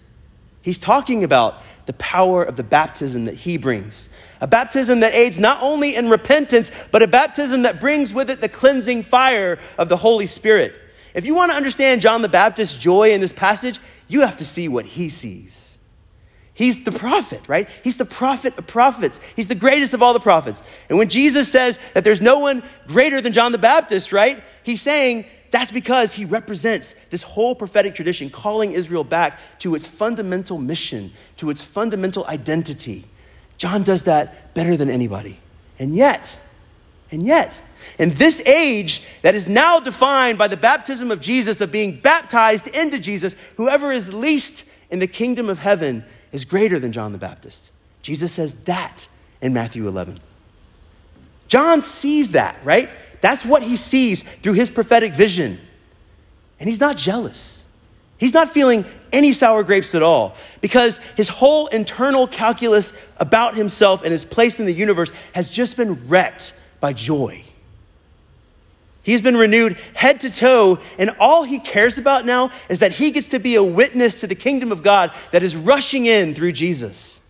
He's 0.61 0.79
talking 0.79 1.23
about 1.23 1.61
the 1.85 1.93
power 1.93 2.43
of 2.43 2.55
the 2.55 2.63
baptism 2.63 3.25
that 3.25 3.35
he 3.35 3.57
brings. 3.57 4.09
A 4.41 4.47
baptism 4.47 5.01
that 5.01 5.13
aids 5.13 5.39
not 5.39 5.61
only 5.61 5.95
in 5.95 6.09
repentance, 6.09 6.87
but 6.91 7.03
a 7.03 7.07
baptism 7.07 7.63
that 7.63 7.79
brings 7.79 8.13
with 8.13 8.29
it 8.29 8.41
the 8.41 8.49
cleansing 8.49 9.03
fire 9.03 9.57
of 9.77 9.89
the 9.89 9.97
Holy 9.97 10.25
Spirit. 10.25 10.73
If 11.13 11.25
you 11.25 11.35
want 11.35 11.51
to 11.51 11.57
understand 11.57 12.01
John 12.01 12.21
the 12.21 12.29
Baptist's 12.29 12.77
joy 12.77 13.11
in 13.11 13.21
this 13.21 13.31
passage, 13.31 13.79
you 14.07 14.21
have 14.21 14.37
to 14.37 14.45
see 14.45 14.67
what 14.67 14.85
he 14.85 15.09
sees. 15.09 15.77
He's 16.53 16.85
the 16.85 16.91
prophet, 16.91 17.41
right? 17.47 17.69
He's 17.83 17.97
the 17.97 18.05
prophet 18.05 18.57
of 18.57 18.65
prophets. 18.65 19.19
He's 19.35 19.49
the 19.49 19.55
greatest 19.55 19.93
of 19.93 20.01
all 20.01 20.13
the 20.13 20.21
prophets. 20.21 20.63
And 20.89 20.97
when 20.97 21.09
Jesus 21.09 21.51
says 21.51 21.77
that 21.93 22.03
there's 22.03 22.21
no 22.21 22.39
one 22.39 22.63
greater 22.87 23.19
than 23.19 23.33
John 23.33 23.51
the 23.51 23.57
Baptist, 23.57 24.13
right? 24.13 24.41
He's 24.63 24.81
saying 24.81 25.25
that's 25.55 25.71
because 25.71 26.13
he 26.13 26.25
represents 26.25 26.95
this 27.11 27.23
whole 27.23 27.55
prophetic 27.55 27.95
tradition, 27.95 28.29
calling 28.29 28.73
Israel 28.73 29.05
back 29.05 29.39
to 29.59 29.73
its 29.73 29.87
fundamental 29.87 30.57
mission, 30.57 31.13
to 31.37 31.49
its 31.49 31.61
fundamental 31.61 32.25
identity. 32.27 33.05
John 33.57 33.81
does 33.81 34.03
that 34.03 34.53
better 34.53 34.75
than 34.75 34.89
anybody. 34.89 35.39
And 35.79 35.95
yet, 35.95 36.37
and 37.09 37.23
yet, 37.23 37.61
in 37.99 38.13
this 38.15 38.41
age 38.45 39.01
that 39.21 39.33
is 39.33 39.47
now 39.47 39.79
defined 39.79 40.37
by 40.37 40.49
the 40.49 40.57
baptism 40.57 41.09
of 41.09 41.21
Jesus, 41.21 41.61
of 41.61 41.71
being 41.71 42.01
baptized 42.01 42.67
into 42.67 42.99
Jesus, 42.99 43.33
whoever 43.55 43.93
is 43.93 44.13
least 44.13 44.65
in 44.89 44.99
the 44.99 45.07
kingdom 45.07 45.47
of 45.47 45.57
heaven 45.57 46.03
is 46.33 46.43
greater 46.43 46.79
than 46.79 46.91
John 46.91 47.13
the 47.13 47.17
Baptist. 47.17 47.71
Jesus 48.01 48.33
says 48.33 48.55
that 48.65 49.07
in 49.41 49.53
Matthew 49.53 49.87
11. 49.87 50.19
John 51.47 51.81
sees 51.81 52.31
that, 52.31 52.57
right? 52.65 52.89
That's 53.21 53.45
what 53.45 53.63
he 53.63 53.75
sees 53.75 54.23
through 54.23 54.53
his 54.53 54.69
prophetic 54.69 55.13
vision. 55.13 55.59
And 56.59 56.69
he's 56.69 56.79
not 56.79 56.97
jealous. 56.97 57.65
He's 58.17 58.33
not 58.33 58.49
feeling 58.49 58.85
any 59.11 59.33
sour 59.33 59.63
grapes 59.63 59.93
at 59.93 60.01
all 60.01 60.35
because 60.61 60.97
his 61.17 61.27
whole 61.27 61.67
internal 61.67 62.27
calculus 62.27 62.93
about 63.17 63.55
himself 63.55 64.03
and 64.03 64.11
his 64.11 64.23
place 64.23 64.59
in 64.59 64.65
the 64.65 64.73
universe 64.73 65.11
has 65.33 65.49
just 65.49 65.75
been 65.75 66.07
wrecked 66.07 66.57
by 66.79 66.93
joy. 66.93 67.43
He's 69.03 69.21
been 69.21 69.37
renewed 69.37 69.77
head 69.93 70.21
to 70.21 70.33
toe, 70.33 70.79
and 70.97 71.11
all 71.19 71.43
he 71.43 71.59
cares 71.59 71.99
about 71.99 72.25
now 72.25 72.49
is 72.69 72.79
that 72.79 72.91
he 72.91 73.11
gets 73.11 73.27
to 73.29 73.39
be 73.39 73.55
a 73.55 73.63
witness 73.63 74.21
to 74.21 74.27
the 74.27 74.33
kingdom 74.33 74.71
of 74.71 74.81
God 74.81 75.13
that 75.31 75.43
is 75.43 75.55
rushing 75.55 76.07
in 76.07 76.33
through 76.33 76.53
Jesus. 76.53 77.21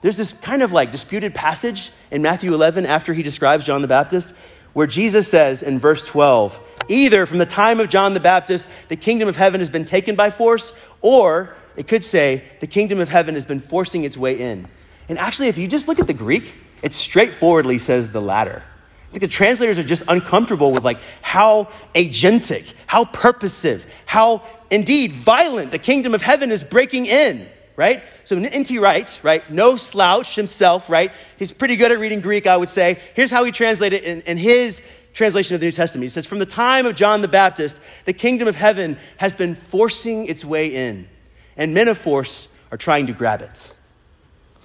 There's 0.00 0.16
this 0.16 0.32
kind 0.32 0.62
of 0.62 0.72
like 0.72 0.92
disputed 0.92 1.34
passage 1.34 1.90
in 2.10 2.22
Matthew 2.22 2.54
11 2.54 2.86
after 2.86 3.12
he 3.12 3.22
describes 3.22 3.64
John 3.64 3.82
the 3.82 3.88
Baptist 3.88 4.34
where 4.72 4.86
Jesus 4.86 5.26
says 5.28 5.62
in 5.62 5.78
verse 5.78 6.06
12, 6.06 6.84
either 6.88 7.26
from 7.26 7.38
the 7.38 7.46
time 7.46 7.80
of 7.80 7.88
John 7.88 8.14
the 8.14 8.20
Baptist, 8.20 8.88
the 8.88 8.96
kingdom 8.96 9.28
of 9.28 9.34
heaven 9.34 9.60
has 9.60 9.68
been 9.68 9.84
taken 9.84 10.14
by 10.14 10.30
force, 10.30 10.94
or 11.00 11.56
it 11.76 11.88
could 11.88 12.04
say 12.04 12.44
the 12.60 12.66
kingdom 12.66 13.00
of 13.00 13.08
heaven 13.08 13.34
has 13.34 13.44
been 13.44 13.60
forcing 13.60 14.04
its 14.04 14.16
way 14.16 14.38
in. 14.38 14.68
And 15.08 15.18
actually, 15.18 15.48
if 15.48 15.58
you 15.58 15.66
just 15.66 15.88
look 15.88 15.98
at 15.98 16.06
the 16.06 16.14
Greek, 16.14 16.56
it 16.82 16.92
straightforwardly 16.92 17.78
says 17.78 18.12
the 18.12 18.20
latter. 18.20 18.62
I 19.08 19.10
think 19.10 19.22
the 19.22 19.28
translators 19.28 19.78
are 19.78 19.84
just 19.84 20.04
uncomfortable 20.06 20.70
with 20.70 20.84
like 20.84 21.00
how 21.22 21.64
agentic, 21.94 22.72
how 22.86 23.06
purposive, 23.06 23.84
how 24.04 24.42
indeed 24.70 25.12
violent 25.12 25.70
the 25.70 25.78
kingdom 25.78 26.14
of 26.14 26.20
heaven 26.20 26.52
is 26.52 26.62
breaking 26.62 27.06
in 27.06 27.48
right? 27.78 28.02
So 28.24 28.36
N.T. 28.36 28.80
Wright's, 28.80 29.22
right? 29.22 29.48
No 29.48 29.76
slouch 29.76 30.34
himself, 30.34 30.90
right? 30.90 31.12
He's 31.38 31.52
pretty 31.52 31.76
good 31.76 31.92
at 31.92 32.00
reading 32.00 32.20
Greek, 32.20 32.48
I 32.48 32.56
would 32.56 32.68
say. 32.68 32.98
Here's 33.14 33.30
how 33.30 33.44
he 33.44 33.52
translated 33.52 34.02
it 34.02 34.04
in, 34.04 34.20
in 34.22 34.36
his 34.36 34.82
translation 35.14 35.54
of 35.54 35.60
the 35.60 35.66
New 35.68 35.72
Testament. 35.72 36.02
He 36.02 36.08
says, 36.08 36.26
From 36.26 36.40
the 36.40 36.46
time 36.46 36.86
of 36.86 36.96
John 36.96 37.20
the 37.20 37.28
Baptist, 37.28 37.80
the 38.04 38.12
kingdom 38.12 38.48
of 38.48 38.56
heaven 38.56 38.98
has 39.18 39.36
been 39.36 39.54
forcing 39.54 40.26
its 40.26 40.44
way 40.44 40.74
in, 40.74 41.08
and 41.56 41.72
men 41.72 41.86
of 41.86 41.96
force 41.96 42.48
are 42.72 42.76
trying 42.76 43.06
to 43.06 43.12
grab 43.12 43.42
it. 43.42 43.72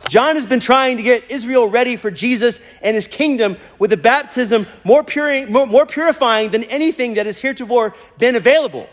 John 0.10 0.36
has 0.36 0.48
been 0.48 0.60
trying 0.60 0.98
to 0.98 1.04
get 1.04 1.30
Israel 1.30 1.68
ready 1.68 1.98
for 1.98 2.10
Jesus 2.10 2.60
and 2.82 2.96
his 2.96 3.08
kingdom 3.08 3.58
with 3.78 3.94
a 3.94 3.98
baptism 3.98 4.66
more, 4.84 5.04
puri- 5.04 5.46
more, 5.46 5.68
more 5.68 5.86
purifying 5.86 6.50
than 6.50 6.64
anything 6.64 7.14
that 7.14 7.28
has 7.28 7.38
heretofore 7.38 7.94
been 8.18 8.36
available. 8.36 8.90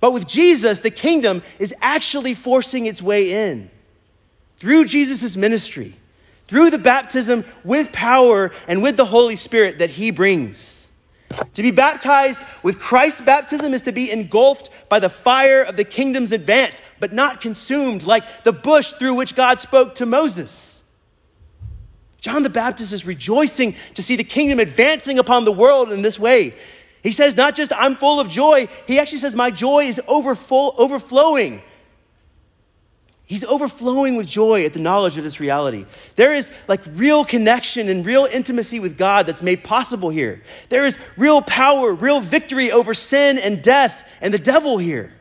But 0.00 0.12
with 0.12 0.26
Jesus, 0.26 0.80
the 0.80 0.90
kingdom 0.90 1.42
is 1.58 1.74
actually 1.80 2.34
forcing 2.34 2.86
its 2.86 3.02
way 3.02 3.50
in 3.50 3.70
through 4.56 4.86
Jesus' 4.86 5.36
ministry, 5.36 5.94
through 6.46 6.70
the 6.70 6.78
baptism 6.78 7.44
with 7.64 7.92
power 7.92 8.50
and 8.68 8.82
with 8.82 8.96
the 8.96 9.04
Holy 9.04 9.36
Spirit 9.36 9.78
that 9.78 9.90
he 9.90 10.10
brings. 10.10 10.88
To 11.54 11.62
be 11.62 11.70
baptized 11.70 12.40
with 12.62 12.78
Christ's 12.78 13.20
baptism 13.20 13.74
is 13.74 13.82
to 13.82 13.92
be 13.92 14.10
engulfed 14.10 14.88
by 14.88 15.00
the 15.00 15.08
fire 15.08 15.62
of 15.62 15.76
the 15.76 15.84
kingdom's 15.84 16.32
advance, 16.32 16.80
but 17.00 17.12
not 17.12 17.40
consumed 17.40 18.04
like 18.04 18.44
the 18.44 18.52
bush 18.52 18.92
through 18.92 19.14
which 19.14 19.34
God 19.34 19.60
spoke 19.60 19.96
to 19.96 20.06
Moses. 20.06 20.84
John 22.20 22.42
the 22.42 22.50
Baptist 22.50 22.92
is 22.92 23.06
rejoicing 23.06 23.74
to 23.94 24.02
see 24.02 24.16
the 24.16 24.24
kingdom 24.24 24.58
advancing 24.58 25.18
upon 25.18 25.44
the 25.44 25.52
world 25.52 25.92
in 25.92 26.02
this 26.02 26.18
way. 26.18 26.54
He 27.06 27.12
says, 27.12 27.36
not 27.36 27.54
just 27.54 27.72
I'm 27.72 27.96
full 27.96 28.20
of 28.20 28.28
joy, 28.28 28.66
he 28.86 28.98
actually 28.98 29.18
says, 29.18 29.34
my 29.34 29.50
joy 29.50 29.84
is 29.84 30.00
overfull, 30.08 30.74
overflowing 30.76 31.62
He's 33.26 33.42
overflowing 33.42 34.14
with 34.14 34.28
joy 34.28 34.64
at 34.64 34.72
the 34.72 34.78
knowledge 34.78 35.18
of 35.18 35.24
this 35.24 35.40
reality. 35.40 35.84
There 36.14 36.32
is 36.32 36.52
like 36.68 36.80
real 36.92 37.24
connection 37.24 37.88
and 37.88 38.06
real 38.06 38.24
intimacy 38.24 38.78
with 38.78 38.96
God 38.96 39.26
that's 39.26 39.42
made 39.42 39.64
possible 39.64 40.10
here. 40.10 40.44
There 40.68 40.86
is 40.86 40.96
real 41.16 41.42
power, 41.42 41.92
real 41.92 42.20
victory 42.20 42.70
over 42.70 42.94
sin 42.94 43.38
and 43.38 43.60
death 43.62 44.16
and 44.20 44.32
the 44.32 44.38
devil 44.38 44.78
here. 44.78 45.12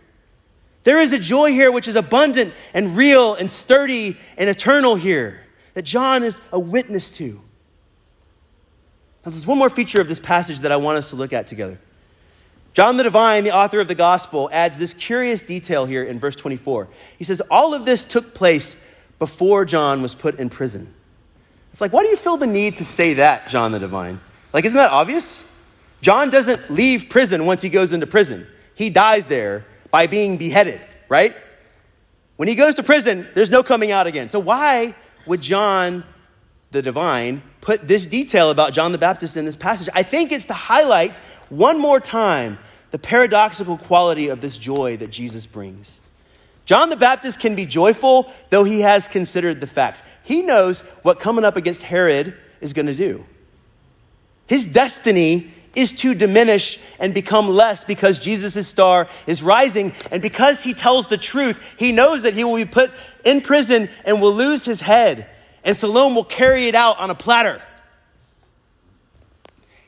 There 0.84 1.00
is 1.00 1.14
a 1.14 1.20
joy 1.20 1.50
here 1.50 1.72
which 1.72 1.88
is 1.88 1.96
abundant 1.96 2.54
and 2.76 2.96
real 2.96 3.34
and 3.34 3.50
sturdy 3.50 4.18
and 4.38 4.52
eternal 4.52 4.94
here 4.94 5.42
that 5.74 5.82
John 5.82 6.24
is 6.24 6.42
a 6.52 6.60
witness 6.60 7.10
to. 7.18 7.42
Now, 9.26 9.32
there's 9.32 9.48
one 9.48 9.58
more 9.58 9.72
feature 9.72 10.00
of 10.00 10.08
this 10.08 10.20
passage 10.20 10.60
that 10.60 10.72
I 10.72 10.78
want 10.78 11.00
us 11.00 11.10
to 11.10 11.16
look 11.16 11.34
at 11.34 11.48
together. 11.48 11.80
John 12.74 12.98
the 12.98 13.04
Divine, 13.04 13.44
the 13.44 13.56
author 13.56 13.80
of 13.80 13.88
the 13.88 13.96
gospel, 13.96 14.50
adds 14.52 14.78
this 14.78 14.94
curious 14.94 15.42
detail 15.42 15.86
here 15.86 16.04
in 16.04 16.20
verse 16.20 16.36
24. 16.36 16.90
He 17.18 17.24
says, 17.24 17.42
All 17.50 17.74
of 17.74 17.86
this 17.86 18.06
took 18.06 18.34
place 18.34 18.78
before 19.18 19.66
John 19.66 20.02
was 20.02 20.14
put 20.14 20.40
in 20.40 20.50
prison. 20.50 20.94
It's 21.72 21.82
like, 21.82 21.92
why 21.92 22.04
do 22.04 22.10
you 22.10 22.16
feel 22.16 22.38
the 22.38 22.48
need 22.48 22.78
to 22.78 22.86
say 22.86 23.16
that, 23.16 23.50
John 23.50 23.72
the 23.72 23.80
Divine? 23.80 24.22
Like, 24.54 24.64
isn't 24.66 24.78
that 24.78 24.92
obvious? 24.92 25.46
John 26.02 26.30
doesn't 26.30 26.70
leave 26.70 27.10
prison 27.10 27.46
once 27.46 27.62
he 27.62 27.70
goes 27.70 27.92
into 27.92 28.08
prison, 28.08 28.48
he 28.76 28.90
dies 28.90 29.26
there 29.26 29.66
by 29.92 30.08
being 30.08 30.38
beheaded, 30.38 30.80
right? 31.10 31.36
When 32.38 32.48
he 32.48 32.56
goes 32.56 32.76
to 32.76 32.84
prison, 32.84 33.28
there's 33.34 33.50
no 33.50 33.64
coming 33.64 33.92
out 33.92 34.08
again. 34.08 34.30
So, 34.30 34.40
why 34.40 34.94
would 35.26 35.42
John 35.42 36.04
the 36.72 36.82
Divine 36.82 37.42
put 37.62 37.88
this 37.88 38.06
detail 38.06 38.50
about 38.50 38.74
John 38.74 38.92
the 38.92 38.98
Baptist 38.98 39.38
in 39.38 39.46
this 39.46 39.56
passage? 39.56 39.90
I 39.94 40.04
think 40.04 40.32
it's 40.32 40.46
to 40.46 40.54
highlight 40.54 41.18
one 41.50 41.80
more 41.80 42.00
time 42.00 42.58
the 42.92 43.00
paradoxical 43.00 43.78
quality 43.78 44.30
of 44.30 44.42
this 44.42 44.58
joy 44.58 44.98
that 44.98 45.10
Jesus 45.10 45.46
brings. 45.46 46.02
John 46.66 46.90
the 46.90 46.98
Baptist 46.98 47.40
can 47.40 47.56
be 47.56 47.66
joyful, 47.66 48.32
though 48.50 48.64
he 48.64 48.82
has 48.82 49.08
considered 49.08 49.62
the 49.62 49.68
facts. 49.68 50.02
He 50.24 50.42
knows 50.42 50.82
what 51.04 51.20
coming 51.20 51.46
up 51.46 51.58
against 51.58 51.84
Herod 51.84 52.36
is 52.62 52.74
going 52.74 52.88
to 52.88 52.96
do. 52.96 53.26
His 54.48 54.66
destiny 54.66 55.52
is 55.76 55.92
to 55.92 56.16
diminish 56.16 56.80
and 57.00 57.14
become 57.14 57.50
less 57.50 57.84
because 57.84 58.18
Jesus' 58.18 58.68
star 58.68 59.08
is 59.28 59.44
rising. 59.44 59.94
And 60.12 60.22
because 60.22 60.64
he 60.64 60.74
tells 60.74 61.08
the 61.08 61.18
truth, 61.18 61.76
he 61.78 61.92
knows 61.92 62.24
that 62.24 62.34
he 62.34 62.44
will 62.44 62.56
be 62.56 62.66
put 62.66 62.92
in 63.24 63.42
prison 63.42 63.90
and 64.06 64.22
will 64.22 64.34
lose 64.34 64.66
his 64.66 64.80
head. 64.80 65.30
And 65.66 65.76
Salome 65.76 66.16
will 66.16 66.24
carry 66.24 66.68
it 66.68 66.76
out 66.76 67.00
on 67.00 67.10
a 67.10 67.16
platter. 67.16 67.62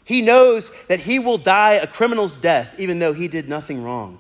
He 0.04 0.22
knows 0.22 0.72
that 0.88 1.00
he 1.00 1.20
will 1.20 1.38
die 1.38 1.74
a 1.74 1.88
criminal's 1.88 2.36
death, 2.36 2.80
even 2.80 3.00
though 3.00 3.14
he 3.14 3.28
did 3.28 3.48
nothing 3.48 3.84
wrong. 3.84 4.20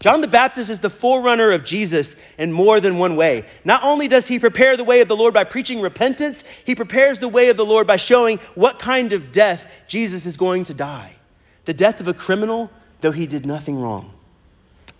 John 0.00 0.20
the 0.20 0.28
Baptist 0.28 0.70
is 0.70 0.80
the 0.80 0.90
forerunner 0.90 1.50
of 1.50 1.64
Jesus 1.64 2.14
in 2.38 2.52
more 2.52 2.80
than 2.80 2.98
one 2.98 3.16
way. 3.16 3.44
Not 3.64 3.82
only 3.82 4.06
does 4.06 4.28
he 4.28 4.38
prepare 4.38 4.76
the 4.76 4.84
way 4.84 5.00
of 5.00 5.08
the 5.08 5.16
Lord 5.16 5.34
by 5.34 5.42
preaching 5.44 5.80
repentance, 5.80 6.44
he 6.64 6.74
prepares 6.74 7.18
the 7.18 7.28
way 7.28 7.48
of 7.48 7.56
the 7.56 7.66
Lord 7.66 7.86
by 7.86 7.96
showing 7.96 8.38
what 8.54 8.78
kind 8.78 9.12
of 9.12 9.32
death 9.32 9.82
Jesus 9.88 10.24
is 10.24 10.36
going 10.36 10.64
to 10.64 10.74
die 10.74 11.14
the 11.68 11.74
death 11.74 12.00
of 12.00 12.08
a 12.08 12.14
criminal, 12.14 12.70
though 13.02 13.12
he 13.12 13.26
did 13.26 13.44
nothing 13.44 13.78
wrong. 13.78 14.10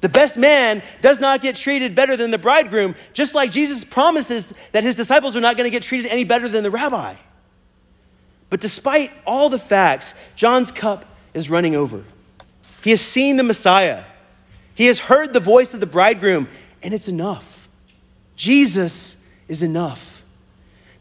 The 0.00 0.08
best 0.08 0.38
man 0.38 0.82
does 1.00 1.18
not 1.18 1.42
get 1.42 1.56
treated 1.56 1.94
better 1.94 2.16
than 2.16 2.30
the 2.30 2.38
bridegroom, 2.38 2.94
just 3.12 3.34
like 3.34 3.50
Jesus 3.50 3.84
promises 3.84 4.54
that 4.72 4.84
his 4.84 4.94
disciples 4.94 5.36
are 5.36 5.40
not 5.40 5.56
going 5.56 5.64
to 5.64 5.74
get 5.74 5.82
treated 5.82 6.10
any 6.10 6.24
better 6.24 6.48
than 6.48 6.62
the 6.62 6.70
rabbi. 6.70 7.16
But 8.50 8.60
despite 8.60 9.10
all 9.26 9.48
the 9.48 9.58
facts, 9.58 10.14
John's 10.36 10.70
cup 10.70 11.04
is 11.34 11.50
running 11.50 11.74
over. 11.74 12.04
He 12.84 12.90
has 12.90 13.00
seen 13.00 13.36
the 13.36 13.42
Messiah, 13.42 14.04
he 14.74 14.86
has 14.86 15.00
heard 15.00 15.34
the 15.34 15.40
voice 15.40 15.74
of 15.74 15.80
the 15.80 15.86
bridegroom, 15.86 16.46
and 16.82 16.94
it's 16.94 17.08
enough. 17.08 17.68
Jesus 18.36 19.20
is 19.48 19.64
enough. 19.64 20.22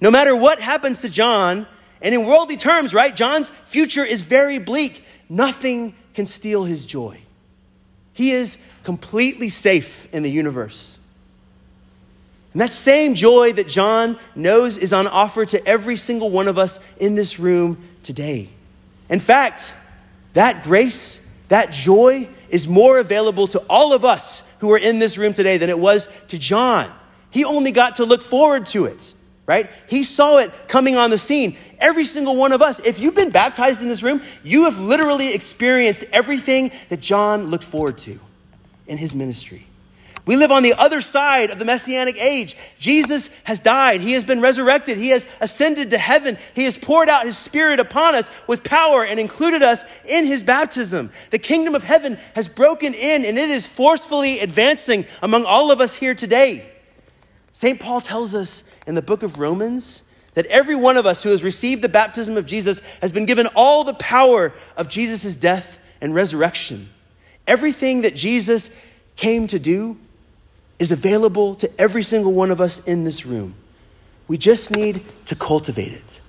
No 0.01 0.09
matter 0.09 0.35
what 0.35 0.59
happens 0.59 1.01
to 1.01 1.09
John, 1.09 1.67
and 2.01 2.15
in 2.15 2.25
worldly 2.25 2.57
terms, 2.57 2.93
right, 2.95 3.15
John's 3.15 3.49
future 3.49 4.03
is 4.03 4.23
very 4.23 4.57
bleak. 4.57 5.05
Nothing 5.29 5.93
can 6.15 6.25
steal 6.25 6.63
his 6.63 6.87
joy. 6.87 7.21
He 8.13 8.31
is 8.31 8.57
completely 8.87 9.49
safe 9.49 10.07
in 10.13 10.23
the 10.23 10.31
universe. 10.31 10.97
And 12.53 12.61
that 12.61 12.71
same 12.71 13.15
joy 13.15 13.51
that 13.51 13.67
John 13.67 14.17
knows 14.33 14.77
is 14.77 14.93
on 14.93 15.07
offer 15.07 15.43
to 15.43 15.67
every 15.67 15.97
single 15.97 16.29
one 16.29 16.47
of 16.47 16.57
us 16.57 16.79
in 16.95 17.15
this 17.15 17.37
room 17.37 17.83
today. 18.01 18.47
In 19.09 19.19
fact, 19.19 19.75
that 20.35 20.63
grace, 20.63 21.27
that 21.49 21.71
joy 21.71 22.29
is 22.47 22.65
more 22.65 22.97
available 22.97 23.49
to 23.49 23.59
all 23.69 23.91
of 23.91 24.05
us 24.05 24.49
who 24.59 24.71
are 24.71 24.79
in 24.79 24.99
this 24.99 25.17
room 25.17 25.33
today 25.33 25.57
than 25.57 25.69
it 25.69 25.77
was 25.77 26.07
to 26.29 26.39
John. 26.39 26.89
He 27.29 27.43
only 27.43 27.73
got 27.73 27.97
to 27.97 28.05
look 28.05 28.21
forward 28.21 28.67
to 28.67 28.85
it, 28.85 29.13
right? 29.45 29.69
He 29.89 30.03
saw 30.03 30.37
it 30.37 30.53
coming 30.69 30.95
on 30.95 31.09
the 31.09 31.17
scene. 31.17 31.57
Every 31.77 32.05
single 32.05 32.37
one 32.37 32.53
of 32.53 32.61
us, 32.61 32.79
if 32.79 33.01
you've 33.01 33.15
been 33.15 33.31
baptized 33.31 33.81
in 33.81 33.89
this 33.89 34.01
room, 34.01 34.21
you 34.45 34.63
have 34.63 34.79
literally 34.79 35.33
experienced 35.33 36.05
everything 36.13 36.71
that 36.87 37.01
John 37.01 37.47
looked 37.47 37.65
forward 37.65 37.97
to 37.97 38.17
in 38.87 38.97
his 38.97 39.13
ministry. 39.13 39.67
We 40.27 40.35
live 40.35 40.51
on 40.51 40.61
the 40.61 40.73
other 40.73 40.99
side 40.99 41.51
of 41.51 41.57
the 41.57 41.63
messianic 41.63 42.17
age. 42.21 42.57
Jesus 42.77 43.29
has 43.45 43.61
died. 43.61 44.01
He 44.01 44.11
has 44.11 44.25
been 44.25 44.41
resurrected. 44.41 44.97
He 44.97 45.09
has 45.09 45.25
ascended 45.39 45.91
to 45.91 45.97
heaven. 45.97 46.37
He 46.53 46.65
has 46.65 46.77
poured 46.77 47.07
out 47.07 47.23
his 47.23 47.37
spirit 47.37 47.79
upon 47.79 48.13
us 48.13 48.29
with 48.45 48.61
power 48.65 49.05
and 49.05 49.21
included 49.21 49.63
us 49.63 49.85
in 50.05 50.25
his 50.25 50.43
baptism. 50.43 51.11
The 51.31 51.39
kingdom 51.39 51.75
of 51.75 51.83
heaven 51.83 52.17
has 52.35 52.49
broken 52.49 52.93
in 52.93 53.23
and 53.23 53.37
it 53.37 53.49
is 53.49 53.67
forcefully 53.67 54.41
advancing 54.41 55.05
among 55.23 55.45
all 55.45 55.71
of 55.71 55.79
us 55.79 55.95
here 55.95 56.13
today. 56.13 56.69
St. 57.53 57.79
Paul 57.79 58.01
tells 58.01 58.35
us 58.35 58.65
in 58.85 58.95
the 58.95 59.01
book 59.01 59.23
of 59.23 59.39
Romans 59.39 60.03
that 60.33 60.45
every 60.47 60.75
one 60.75 60.97
of 60.97 61.05
us 61.05 61.23
who 61.23 61.29
has 61.29 61.41
received 61.41 61.81
the 61.81 61.89
baptism 61.89 62.35
of 62.35 62.45
Jesus 62.45 62.81
has 63.01 63.13
been 63.13 63.25
given 63.25 63.47
all 63.55 63.85
the 63.85 63.93
power 63.93 64.53
of 64.75 64.89
Jesus' 64.89 65.37
death 65.37 65.79
and 66.01 66.13
resurrection. 66.13 66.89
Everything 67.47 68.01
that 68.01 68.15
Jesus 68.15 68.69
came 69.15 69.47
to 69.47 69.57
do, 69.57 69.97
is 70.79 70.91
available 70.91 71.55
to 71.55 71.69
every 71.79 72.03
single 72.03 72.33
one 72.33 72.51
of 72.51 72.61
us 72.61 72.83
in 72.85 73.03
this 73.03 73.25
room. 73.25 73.55
We 74.27 74.37
just 74.37 74.71
need 74.71 75.01
to 75.25 75.35
cultivate 75.35 75.93
it 75.93 76.21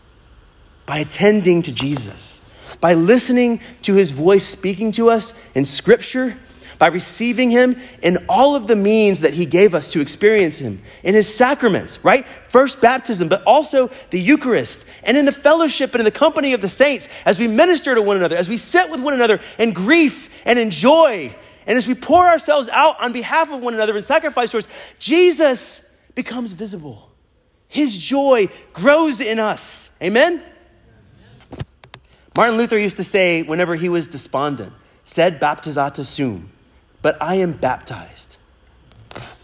by 0.87 0.98
attending 0.98 1.62
to 1.62 1.72
Jesus, 1.72 2.40
by 2.81 2.94
listening 2.94 3.61
to 3.83 3.94
his 3.94 4.11
voice 4.11 4.44
speaking 4.44 4.92
to 4.92 5.11
us 5.11 5.35
in 5.54 5.64
Scripture, 5.64 6.37
by 6.79 6.88
receiving 6.88 7.51
him 7.51 7.77
in 8.03 8.19
all 8.29 8.55
of 8.55 8.67
the 8.67 8.77
means 8.77 9.21
that 9.21 9.35
he 9.35 9.45
gave 9.45 9.75
us 9.75 9.93
to 9.93 10.01
experience 10.01 10.59
him 10.59 10.81
in 11.03 11.14
his 11.14 11.33
sacraments, 11.33 12.05
right? 12.05 12.27
First 12.27 12.81
baptism, 12.81 13.29
but 13.29 13.43
also 13.45 13.88
the 14.11 14.21
Eucharist, 14.21 14.87
and 15.05 15.17
in 15.17 15.25
the 15.25 15.33
fellowship 15.33 15.93
and 15.93 16.01
in 16.01 16.05
the 16.05 16.11
company 16.11 16.53
of 16.53 16.61
the 16.61 16.69
saints 16.69 17.09
as 17.25 17.38
we 17.38 17.49
minister 17.49 17.95
to 17.95 18.03
one 18.03 18.17
another, 18.17 18.37
as 18.37 18.49
we 18.49 18.57
sit 18.57 18.91
with 18.91 19.01
one 19.01 19.14
another 19.14 19.41
in 19.59 19.73
grief 19.73 20.47
and 20.47 20.59
in 20.59 20.71
joy 20.71 21.35
and 21.69 21.77
as 21.77 21.87
we 21.87 21.95
pour 21.95 22.27
ourselves 22.27 22.71
out 22.71 23.01
on 23.01 23.12
behalf 23.12 23.53
of 23.53 23.61
one 23.61 23.75
another 23.75 23.95
in 23.95 24.03
sacrifice 24.03 24.51
towards 24.51 24.95
Jesus 24.99 25.88
becomes 26.14 26.55
visible. 26.55 27.12
His 27.69 27.97
joy 27.97 28.49
grows 28.73 29.21
in 29.21 29.38
us. 29.38 29.95
Amen? 30.03 30.43
Martin 32.35 32.57
Luther 32.57 32.79
used 32.79 32.97
to 32.97 33.05
say, 33.05 33.43
whenever 33.43 33.75
he 33.75 33.91
was 33.91 34.09
despondent, 34.09 34.73
sed 35.05 35.41
baptizata 35.41 36.05
sum, 36.05 36.51
but 37.09 37.23
I 37.23 37.37
am 37.37 37.53
baptized. 37.53 38.37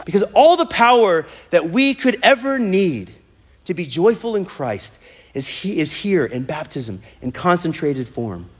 Because 0.04 0.22
all 0.34 0.58
the 0.58 0.66
power 0.66 1.24
that 1.48 1.70
we 1.70 1.94
could 1.94 2.18
ever 2.22 2.58
need 2.58 3.10
to 3.64 3.72
be 3.72 3.86
joyful 3.86 4.36
in 4.36 4.44
Christ 4.44 4.98
is, 5.32 5.48
he, 5.48 5.78
is 5.78 5.90
here 5.90 6.26
in 6.26 6.44
baptism 6.44 7.00
in 7.22 7.32
concentrated 7.32 8.06
form. 8.06 8.50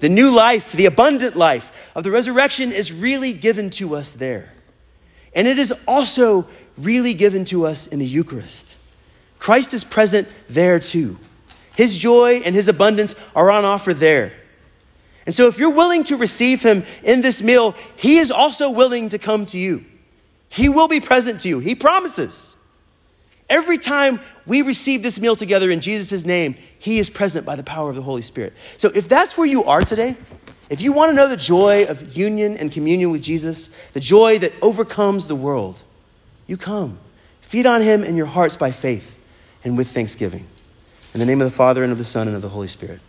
The 0.00 0.08
new 0.08 0.34
life, 0.34 0.72
the 0.72 0.86
abundant 0.86 1.36
life 1.36 1.92
of 1.94 2.02
the 2.02 2.10
resurrection 2.10 2.72
is 2.72 2.92
really 2.92 3.32
given 3.32 3.70
to 3.78 3.94
us 3.94 4.14
there. 4.14 4.52
And 5.36 5.46
it 5.46 5.60
is 5.60 5.72
also 5.86 6.44
really 6.78 7.14
given 7.14 7.44
to 7.44 7.64
us 7.64 7.86
in 7.86 8.00
the 8.00 8.06
Eucharist. 8.06 8.76
Christ 9.38 9.72
is 9.72 9.84
present 9.84 10.26
there 10.48 10.80
too. 10.80 11.16
His 11.76 11.96
joy 11.96 12.42
and 12.44 12.56
his 12.56 12.66
abundance 12.66 13.14
are 13.36 13.52
on 13.52 13.64
offer 13.64 13.94
there. 13.94 14.32
And 15.28 15.34
so, 15.34 15.46
if 15.46 15.58
you're 15.58 15.68
willing 15.68 16.04
to 16.04 16.16
receive 16.16 16.62
him 16.62 16.82
in 17.04 17.20
this 17.20 17.42
meal, 17.42 17.72
he 17.96 18.16
is 18.16 18.30
also 18.30 18.70
willing 18.70 19.10
to 19.10 19.18
come 19.18 19.44
to 19.44 19.58
you. 19.58 19.84
He 20.48 20.70
will 20.70 20.88
be 20.88 21.00
present 21.00 21.40
to 21.40 21.50
you. 21.50 21.58
He 21.58 21.74
promises. 21.74 22.56
Every 23.50 23.76
time 23.76 24.20
we 24.46 24.62
receive 24.62 25.02
this 25.02 25.20
meal 25.20 25.36
together 25.36 25.70
in 25.70 25.82
Jesus' 25.82 26.24
name, 26.24 26.54
He 26.78 26.98
is 26.98 27.10
present 27.10 27.44
by 27.44 27.56
the 27.56 27.62
power 27.62 27.90
of 27.90 27.96
the 27.96 28.00
Holy 28.00 28.22
Spirit. 28.22 28.54
So 28.78 28.88
if 28.94 29.06
that's 29.06 29.36
where 29.36 29.46
you 29.46 29.64
are 29.64 29.82
today, 29.82 30.16
if 30.70 30.80
you 30.80 30.92
want 30.92 31.10
to 31.10 31.14
know 31.14 31.28
the 31.28 31.36
joy 31.36 31.84
of 31.84 32.16
union 32.16 32.56
and 32.56 32.72
communion 32.72 33.10
with 33.10 33.20
Jesus, 33.20 33.68
the 33.92 34.00
joy 34.00 34.38
that 34.38 34.54
overcomes 34.62 35.26
the 35.26 35.36
world, 35.36 35.82
you 36.46 36.56
come. 36.56 36.98
Feed 37.42 37.66
on 37.66 37.82
Him 37.82 38.02
in 38.02 38.16
your 38.16 38.24
hearts 38.24 38.56
by 38.56 38.70
faith 38.70 39.14
and 39.62 39.76
with 39.76 39.88
thanksgiving. 39.88 40.46
In 41.12 41.20
the 41.20 41.26
name 41.26 41.42
of 41.42 41.46
the 41.46 41.54
Father, 41.54 41.82
and 41.82 41.92
of 41.92 41.98
the 41.98 42.04
Son, 42.04 42.28
and 42.28 42.34
of 42.34 42.40
the 42.40 42.48
Holy 42.48 42.68
Spirit. 42.68 43.00